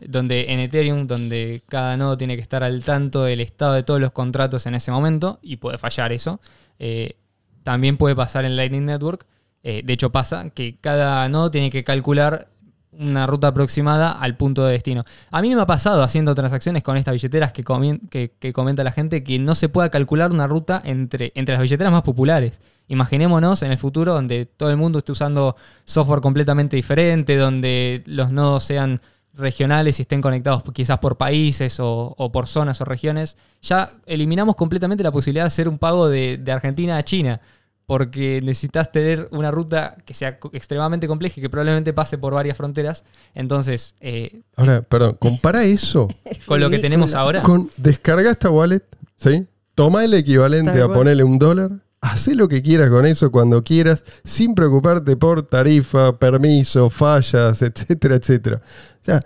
[0.06, 4.00] donde en Ethereum, donde cada nodo tiene que estar al tanto del estado de todos
[4.02, 6.40] los contratos en ese momento, y puede fallar eso.
[6.78, 7.16] Eh,
[7.64, 9.26] también puede pasar en Lightning Network.
[9.64, 12.48] Eh, de hecho, pasa que cada nodo tiene que calcular
[12.94, 15.06] una ruta aproximada al punto de destino.
[15.32, 17.64] A mí me ha pasado haciendo transacciones con estas billeteras que,
[18.10, 21.62] que- que comenta la gente que no se pueda calcular una ruta entre, entre las
[21.62, 22.60] billeteras más populares.
[22.90, 25.56] Imaginémonos en el futuro donde todo el mundo esté usando
[25.86, 29.00] software completamente diferente, donde los nodos sean
[29.34, 34.56] regionales y estén conectados quizás por países o, o por zonas o regiones, ya eliminamos
[34.56, 37.42] completamente la posibilidad de hacer un pago de, de Argentina a China.
[37.88, 42.56] Porque necesitas tener una ruta que sea extremadamente compleja y que probablemente pase por varias
[42.56, 43.04] fronteras.
[43.34, 46.08] Entonces, eh, Ahora, perdón, compara eso
[46.46, 48.84] con lo que tenemos ahora, con descarga esta wallet,
[49.18, 49.46] ¿sí?
[49.76, 51.72] Toma el equivalente a ponerle un dólar,
[52.02, 58.16] haz lo que quieras con eso cuando quieras, sin preocuparte por tarifa, permiso, fallas, etcétera,
[58.16, 58.62] etcétera.
[59.02, 59.22] O sea,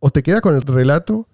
[0.00, 1.28] o te quedas con el relato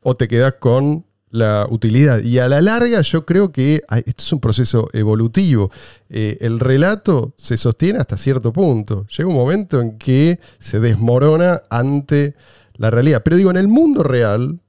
[0.00, 2.22] o te quedas con la utilidad.
[2.22, 5.70] Y a la larga yo creo que esto es un proceso evolutivo.
[6.08, 9.06] Eh, el relato se sostiene hasta cierto punto.
[9.06, 12.36] Llega un momento en que se desmorona ante
[12.74, 13.22] la realidad.
[13.24, 14.60] Pero digo, en el mundo real,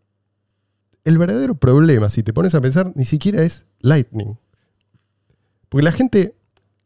[1.04, 4.38] el verdadero problema, si te pones a pensar, ni siquiera es Lightning.
[5.74, 6.36] Porque la gente,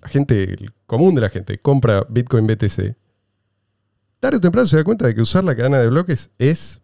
[0.01, 2.95] la gente, el común de la gente, compra Bitcoin BTC.
[4.21, 6.79] Tarde o temprano se da cuenta de que usar la cadena de bloques es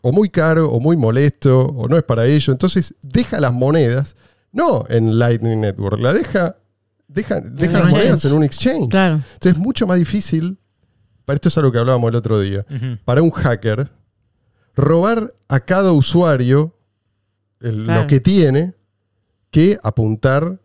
[0.00, 2.54] o muy caro, o muy molesto, o no es para ello.
[2.54, 4.16] Entonces deja las monedas,
[4.50, 6.56] no en Lightning Network, la deja,
[7.06, 8.32] deja, deja las monedas exchange.
[8.32, 8.88] en un exchange.
[8.88, 9.14] Claro.
[9.16, 10.56] Entonces es mucho más difícil,
[11.26, 12.64] para esto es algo que hablábamos el otro día,
[13.04, 13.90] para un hacker
[14.74, 16.74] robar a cada usuario
[17.60, 18.00] el- Claro.
[18.02, 18.74] lo que tiene
[19.50, 20.58] que apuntar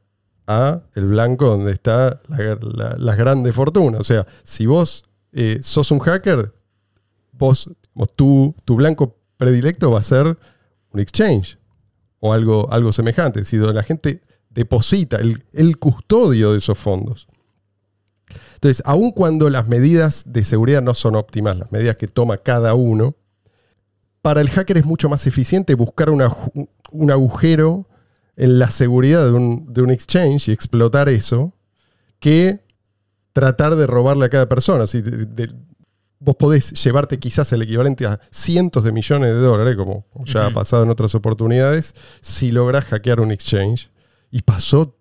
[0.47, 3.99] a el blanco donde está la- la- las grandes fortunas.
[3.99, 6.53] O sea, si vos eh, sos un hacker,
[7.33, 10.37] vos, vos- tu, tu blanco predilecto va a ser
[10.91, 11.59] un exchange
[12.19, 13.39] o algo, algo semejante.
[13.41, 17.27] Decir, donde la gente deposita el, custodio de esos fondos.
[18.55, 22.73] Entonces, aun cuando las medidas de seguridad no son óptimas, las medidas que toma cada
[22.73, 23.15] uno,
[24.23, 27.87] para el hacker es mucho más eficiente buscar un agujero
[28.37, 31.53] en la seguridad de un, de un exchange y explotar eso
[32.19, 32.61] que
[33.33, 34.83] tratar de robarle a cada persona.
[34.85, 35.53] Así, de- de-
[36.19, 40.51] vos podés llevarte quizás el equivalente a cientos de millones de dólares, como ya ha
[40.51, 43.89] pasado en otras oportunidades, si logras hackear un exchange.
[44.31, 44.96] Y pasó,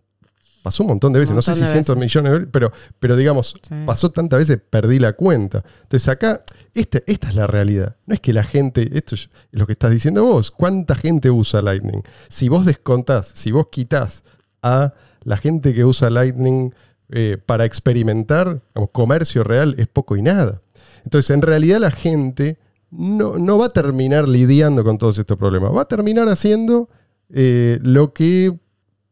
[0.66, 3.54] pasó un montón de veces, no sé si cientos millones de veces, pero, pero digamos,
[3.62, 3.74] Sí.
[3.86, 5.62] pasó tantas veces, perdí la cuenta.
[5.84, 6.42] Entonces acá,
[6.74, 7.94] este- esta es la realidad.
[8.06, 11.62] No es que la gente, esto es lo que estás diciendo vos, ¿cuánta gente usa
[11.62, 12.02] Lightning?
[12.28, 14.24] Si vos descontás, si vos quitás
[14.60, 14.92] a
[15.22, 16.74] la gente que usa Lightning
[17.10, 20.60] eh, para experimentar, digamos, comercio real, es poco y nada.
[21.04, 22.58] Entonces, en realidad la gente
[22.90, 25.70] no, no va a terminar lidiando con todos estos problemas.
[25.72, 26.88] Va a terminar haciendo
[27.30, 28.58] eh, lo que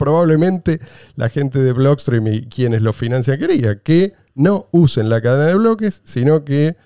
[0.05, 0.81] probablemente
[1.17, 5.55] la gente de Blockstream y quienes lo financian quería, que no usen la cadena de
[5.55, 6.77] bloques, sino que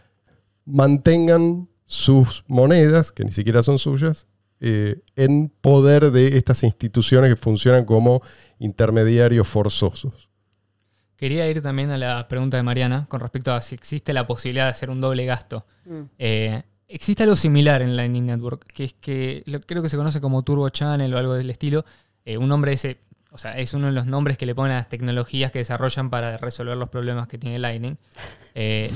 [0.64, 4.26] mantengan sus monedas, que ni siquiera son suyas,
[4.60, 8.20] eh, en poder de estas instituciones que funcionan como
[8.58, 10.28] intermediarios forzosos.
[11.16, 14.64] Quería ir también a la pregunta de Mariana con respecto a si existe la posibilidad
[14.66, 15.64] de hacer un doble gasto.
[15.84, 16.00] Mm.
[16.18, 20.20] Eh, existe algo similar en Lightning Network, que es que lo- creo que se conoce
[20.20, 21.84] como Turbo Channel o algo del estilo.
[22.24, 22.98] Eh, un nombre ese,
[23.30, 26.10] o sea, es uno de los nombres que le ponen a las tecnologías que desarrollan
[26.10, 27.96] para resolver los problemas que tiene Lightning.
[28.54, 28.90] Eh,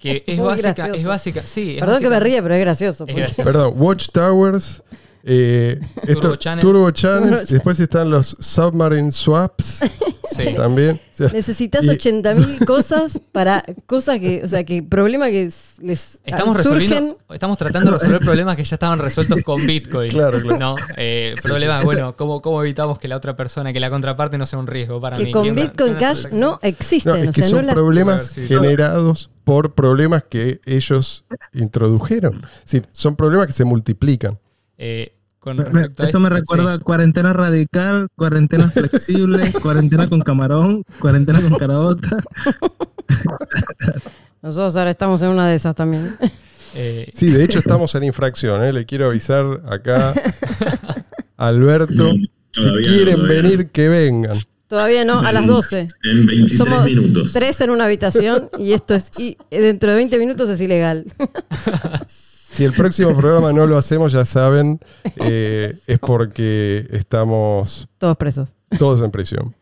[0.00, 0.94] que es Muy básica, gracioso.
[1.00, 1.74] es básica, sí.
[1.76, 3.04] es Perdón que me ríe, pero es gracioso.
[3.04, 3.44] Es porque- gracioso.
[3.44, 4.82] Perdón, Watchtowers,
[5.26, 6.62] eh, esto- Turbo Channels.
[6.62, 9.80] Turbo Channels, Turbo después están los Submarine Swaps
[10.30, 10.54] Sí.
[10.54, 10.92] también.
[11.12, 15.44] O sea, Necesitas Y- 80.000 cosas para cosas que, o sea, que problemas que
[15.82, 16.78] les Estamos surgen.
[16.80, 20.10] resolviendo, estamos tratando de resolver problemas que ya estaban resueltos con Bitcoin.
[20.10, 20.58] Claro, claro.
[20.58, 20.76] ¿no?
[20.96, 24.58] Eh, problemas, bueno, ¿cómo, ¿cómo evitamos que la otra persona, que la contraparte no sea
[24.58, 25.30] un riesgo para Que mí?
[25.32, 27.12] con ¿Quién- Bitcoin Cash no existen.
[27.12, 28.46] no, es o que sea, son no la- problemas Sí.
[28.46, 32.42] generados por problemas que ellos introdujeron.
[32.64, 34.38] Decir, son problemas que se multiplican.
[34.78, 35.13] Eh,
[35.44, 36.82] con Me- a eso me recuerda sí.
[36.82, 42.16] cuarentena radical, cuarentena flexible, cuarentena con camarón, cuarentena con caraota.
[44.42, 46.16] Nosotros ahora estamos en una de esas también.
[46.74, 48.62] Eh, Sí, de hecho estamos en infracción.
[48.64, 48.72] ¿eh?
[48.72, 50.12] Le quiero avisar acá
[51.36, 52.14] a Alberto.
[52.14, 52.22] No,
[52.52, 53.28] si quieren no.
[53.28, 54.36] venir, que vengan.
[54.66, 55.86] Todavía no, a las 12.
[56.04, 57.32] En 23 Somos minutos.
[57.32, 61.04] tres en una habitación y esto es y dentro de 20 minutos es ilegal.
[62.54, 64.78] Si el próximo programa no lo hacemos, ya saben,
[65.16, 68.54] eh, es porque estamos Todos presos.
[68.78, 69.54] todos en prisión.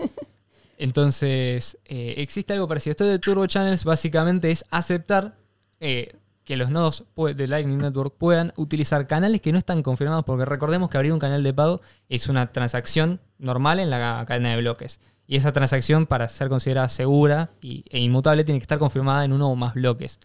[0.78, 2.90] Entonces, eh, existe algo parecido.
[2.92, 5.36] Esto de Turbo Channels básicamente es aceptar
[5.80, 6.12] eh,
[6.44, 10.90] que los nodos de Lightning Network puedan utilizar canales que no están confirmados, porque recordemos
[10.90, 15.00] que abrir un canal de pago es una transacción normal en la cadena de bloques.
[15.26, 19.32] Y esa transacción, para ser considerada segura y- e inmutable, tiene que estar confirmada en
[19.32, 20.18] uno o más bloques.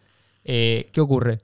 [0.44, 1.40] Eh, ¿Qué ocurre?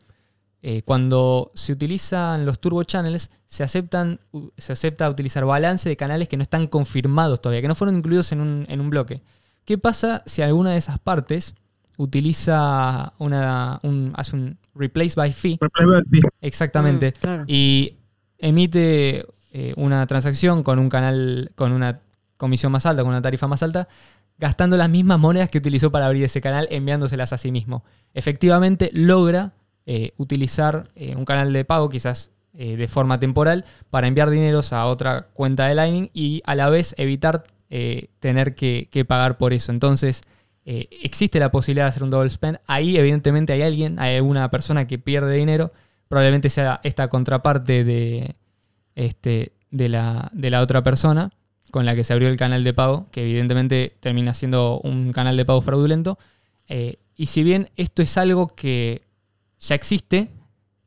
[0.66, 5.98] Eh, cuando se utilizan los turbo channels, se, aceptan, u- se acepta utilizar balance de
[5.98, 9.22] canales que no están confirmados todavía, que no fueron incluidos en un, en un bloque.
[9.66, 11.54] ¿Qué pasa si alguna de esas partes
[11.98, 16.22] utiliza una, un, hace un replace by fee, Replay by fee.
[16.42, 17.44] exactamente, Mm, claro.
[17.48, 17.98] y
[18.38, 22.00] emite eh, una transacción con un canal, con una
[22.38, 23.88] comisión más alta, con una tarifa más alta,
[24.38, 27.84] gastando las mismas monedas que utilizó para abrir ese canal, enviándoselas a sí mismo.
[28.14, 29.54] Efectivamente logra
[29.86, 34.72] eh, utilizar eh, un canal de pago, quizás eh, de forma temporal, para enviar dineros
[34.72, 37.44] a otra cuenta de Lightning y a la vez evitar
[38.20, 39.72] tener que, pagar por eso.
[39.72, 40.22] Entonces,
[40.64, 42.60] existe la posibilidad de hacer un double spend.
[42.68, 45.74] Ahí, evidentemente, hay alguien, hay alguna persona que pierde dinero.
[46.08, 48.36] Probablemente sea esta contraparte de,
[48.94, 51.32] este, de, la, de la otra persona
[51.72, 55.36] con la que se abrió el canal de pago, que evidentemente termina siendo un canal
[55.36, 56.20] de pago fraudulento.
[57.16, 59.02] Y si bien esto es algo que
[59.68, 60.30] ya existe,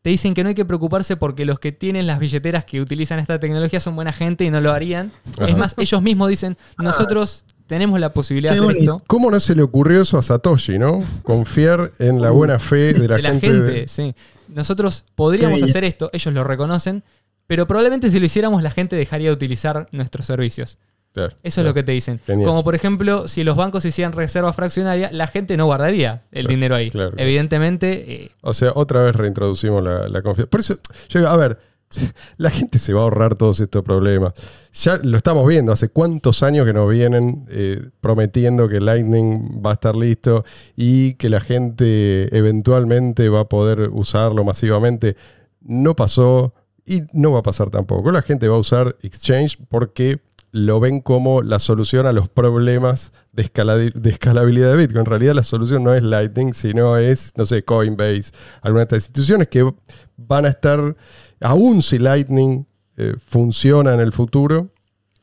[0.02, 3.18] te dicen que no hay que preocuparse porque los que tienen las billeteras que utilizan
[3.18, 5.10] esta tecnología son buena gente y no lo harían.
[5.36, 5.48] Ajá.
[5.48, 8.96] Es más, ellos mismos dicen, nosotros tenemos la posibilidad de hacer bonito.
[8.98, 9.04] esto.
[9.08, 11.02] ¿Cómo no se le ocurrió eso a Satoshi, no?
[11.24, 13.46] Confiar en la buena fe de la de la gente.
[13.48, 14.14] gente, de- sí.
[14.48, 17.02] Nosotros podríamos hacer esto, ellos lo reconocen,
[17.48, 20.78] pero probablemente si lo hiciéramos la gente dejaría de utilizar nuestros servicios.
[21.16, 22.20] Claro, Eso es lo que te dicen.
[22.26, 22.46] Genial.
[22.46, 26.48] Como por ejemplo, si los bancos hicieran reserva fraccionaria, la gente no guardaría el Claro,
[26.50, 26.92] dinero ahí.
[27.16, 30.50] Evidentemente, eh, O sea, otra vez reintroducimos la, la confianza.
[30.50, 31.58] Por eso, yo digo, a ver,
[32.36, 34.34] la gente se va a ahorrar todos estos problemas.
[34.74, 39.70] Ya lo estamos viendo, hace cuántos años que nos vienen eh, prometiendo que Lightning va
[39.70, 40.44] a estar listo
[40.76, 45.16] y que la gente eventualmente va a poder usarlo masivamente.
[45.62, 46.52] No pasó
[46.84, 48.10] y no va a pasar tampoco.
[48.12, 50.20] La gente va a usar Exchange porque
[50.56, 55.00] lo ven como la solución a los problemas de, escala- de escalabilidad de Bitcoin.
[55.00, 58.32] En realidad la solución no es Lightning, sino es, no sé, Coinbase,
[58.62, 59.70] alguna de estas instituciones que
[60.16, 60.96] van a estar,
[61.42, 64.70] aún si Lightning eh, funciona en el futuro,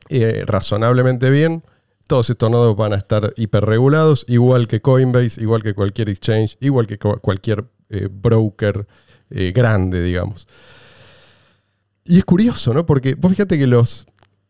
[0.08, 1.64] eh, razonablemente bien,
[2.06, 6.86] todos estos nodos van a estar hiperregulados, igual que Coinbase, igual que cualquier exchange, igual
[6.86, 8.86] que cualquier eh, broker
[9.30, 10.46] grande, digamos.
[12.04, 12.84] Y es curioso, ¿no?
[12.84, 14.06] Porque vos fíjate que los,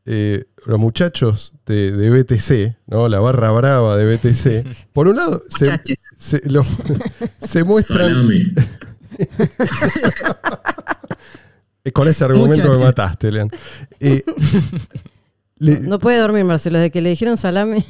[0.07, 3.09] eh, los muchachos de, de BTC, ¿no?
[3.09, 5.80] La barra brava de BTC, por un lado, se,
[6.18, 6.62] se, lo-
[7.42, 8.52] se muestran Salame.
[11.92, 12.86] con ese argumento me Muchachos.
[12.86, 13.50] mataste, Lean.
[14.00, 14.24] Eh,
[15.59, 16.78] le- No puede dormir, Marcelo.
[16.78, 17.84] Desde que le dijeron salame.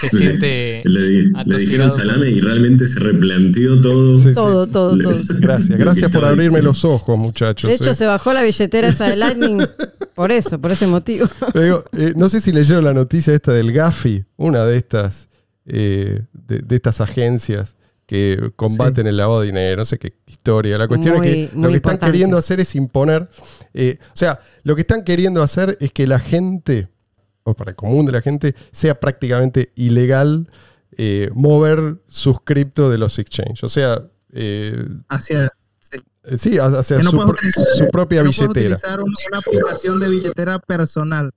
[0.00, 4.16] se siente Le, dijeron salame y realmente se replanteó todo.
[4.16, 4.34] Sí, sí.
[4.34, 5.12] Todo, todo, todo.
[5.40, 6.68] Gracias, gracias por abrirme diciendo.
[6.68, 7.68] los ojos, muchachos.
[7.68, 7.94] De hecho, eh.
[7.94, 9.60] se bajó la billetera esa de Lightning
[10.14, 11.26] por eso, por ese motivo.
[11.52, 15.28] Pero digo, eh, no sé si leyeron la noticia esta del Gafi, una de estas,
[15.66, 20.76] eh, de, de estas agencias que combaten el lavado de dinero, no sé qué historia.
[20.78, 23.28] La cuestión Muy- es que lo que están queriendo hacer es imponer,
[23.72, 26.88] eh, o sea, lo que están queriendo hacer es que la gente,
[27.44, 30.48] o para el común de la gente, sea prácticamente ilegal
[30.96, 33.62] eh, mover sus cripto de los exchanges.
[33.62, 34.02] O sea,
[34.32, 35.48] eh, Hacia,
[36.24, 36.30] sí.
[36.34, 38.74] eh, sí, hacia Que no su, puedes pro- utilizar- su propia que no puedes billetera.
[38.76, 41.30] utilizar un- una aplicación de billetera personal.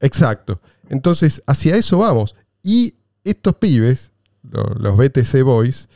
[0.00, 0.60] Exacto.
[0.88, 2.34] Entonces, hacia eso vamos.
[2.62, 4.12] Y estos pibes,
[4.50, 5.88] lo- los BTC Boys,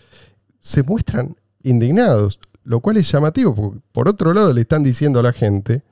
[0.61, 5.23] se muestran indignados, lo cual es llamativo, porque por otro lado le están diciendo a
[5.23, 5.83] la gente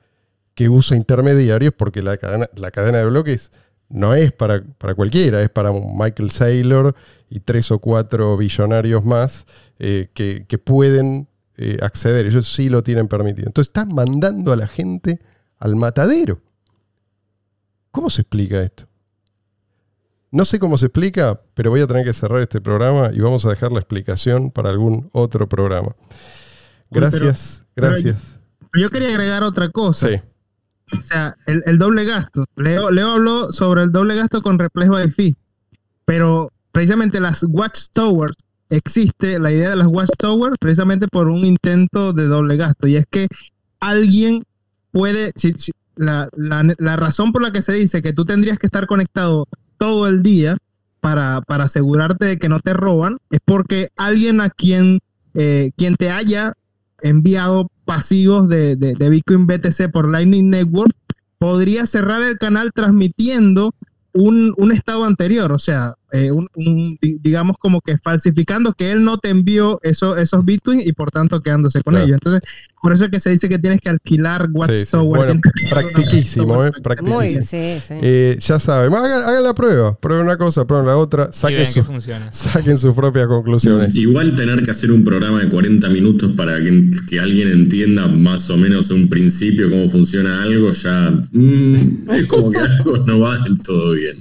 [0.53, 3.51] que usa intermediarios porque la cadena, la cadena de bloques
[3.89, 6.95] no es para, para cualquiera, es para Michael Saylor
[7.29, 9.45] y tres o cuatro billonarios más
[9.79, 11.27] eh, que, que pueden
[11.61, 12.25] eh, acceder.
[12.25, 13.47] Ellos sí lo tienen permitido.
[13.47, 15.19] Entonces están mandando a la gente
[15.59, 16.39] al matadero.
[17.91, 18.87] ¿Cómo se explica esto?
[20.31, 23.45] No sé cómo se explica, pero voy a tener que cerrar este programa y vamos
[23.45, 25.93] a dejar la explicación para algún otro programa.
[26.89, 28.39] Gracias, pero- gracias.
[28.73, 30.07] Yo quería agregar otra cosa.
[30.07, 30.15] Sí,
[30.97, 32.45] O sea, el, el doble gasto.
[32.55, 35.35] Leo, Leo habló sobre el doble gasto con Replace by Fee.
[36.05, 38.37] Pero precisamente las Watchtowers,
[38.71, 42.87] existe la idea de las Watchtowers precisamente por un intento de doble gasto.
[42.87, 43.27] Y es que
[43.79, 44.43] alguien
[44.91, 45.31] puede.
[45.35, 45.53] si-
[45.95, 49.47] la, la- la razón por la que se dice que tú tendrías que estar conectado
[49.77, 50.57] todo el día
[51.01, 54.99] para, para asegurarte de que no te roban es porque alguien a quien,
[55.33, 56.53] eh, quien te haya
[57.01, 60.93] enviado pasivos de, de, de Bitcoin BTC por Lightning Network,
[61.39, 63.73] podría cerrar el canal transmitiendo
[64.13, 68.91] un, un estado anterior, o sea, eh, un, un, di- digamos como que falsificando que
[68.91, 72.05] él no te envió eso, esos Bitcoin y por tanto quedándose con Claro.
[72.05, 72.15] ellos.
[72.23, 72.41] Entonces,
[72.81, 74.67] por eso es que se dice que tienes que alquilar una
[75.69, 76.71] practiquísimo, ¿eh?
[76.81, 77.43] Practiquísimo.
[77.43, 77.93] sí, sí.
[78.01, 81.73] Eh, ya saben, hagan, hagan la prueba, prueben una cosa, prueben la otra, saquen, vean
[81.73, 82.27] que su- funciona.
[82.31, 83.95] saquen sus propias conclusiones.
[83.95, 88.49] Igual tener que hacer un programa de 40 minutos para que, que alguien entienda más
[88.49, 91.75] o menos en un principio cómo funciona algo, ya mm,
[92.11, 94.17] es como que algo no va del todo bien.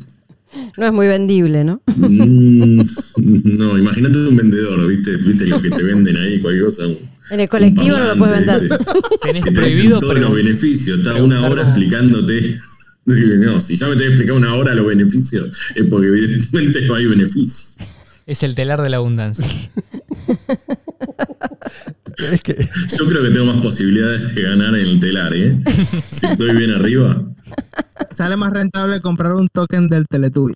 [0.76, 1.80] No es muy vendible, ¿no?
[1.96, 2.80] Mm,
[3.58, 5.16] no, imagínate un vendedor, ¿viste?
[5.16, 6.40] ¿Viste lo que te venden ahí?
[6.40, 6.86] Cualquier cosa.
[6.86, 6.98] un-
[7.30, 8.60] En el colectivo no lo puedes vender.
[8.60, 8.84] ¿viste?
[9.22, 10.98] Tenés Que te prohibido, todos los beneficios.
[10.98, 12.56] Está una hora explicándote.
[13.06, 16.82] No, si ya me te voy a explicar una hora los beneficios, es porque evidentemente
[16.86, 17.76] no hay beneficios.
[18.26, 19.44] es el telar de la abundancia.
[22.32, 25.58] Es que Yo creo que tengo más posibilidades de ganar en el telar, ¿eh?
[25.66, 27.22] Si estoy bien arriba.
[28.10, 30.54] Sale más rentable comprar un token del Teletubby.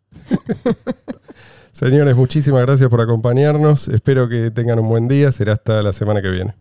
[1.72, 3.88] Señores, muchísimas gracias por acompañarnos.
[3.88, 5.32] Espero que tengan un buen día.
[5.32, 6.55] Será hasta la semana que viene.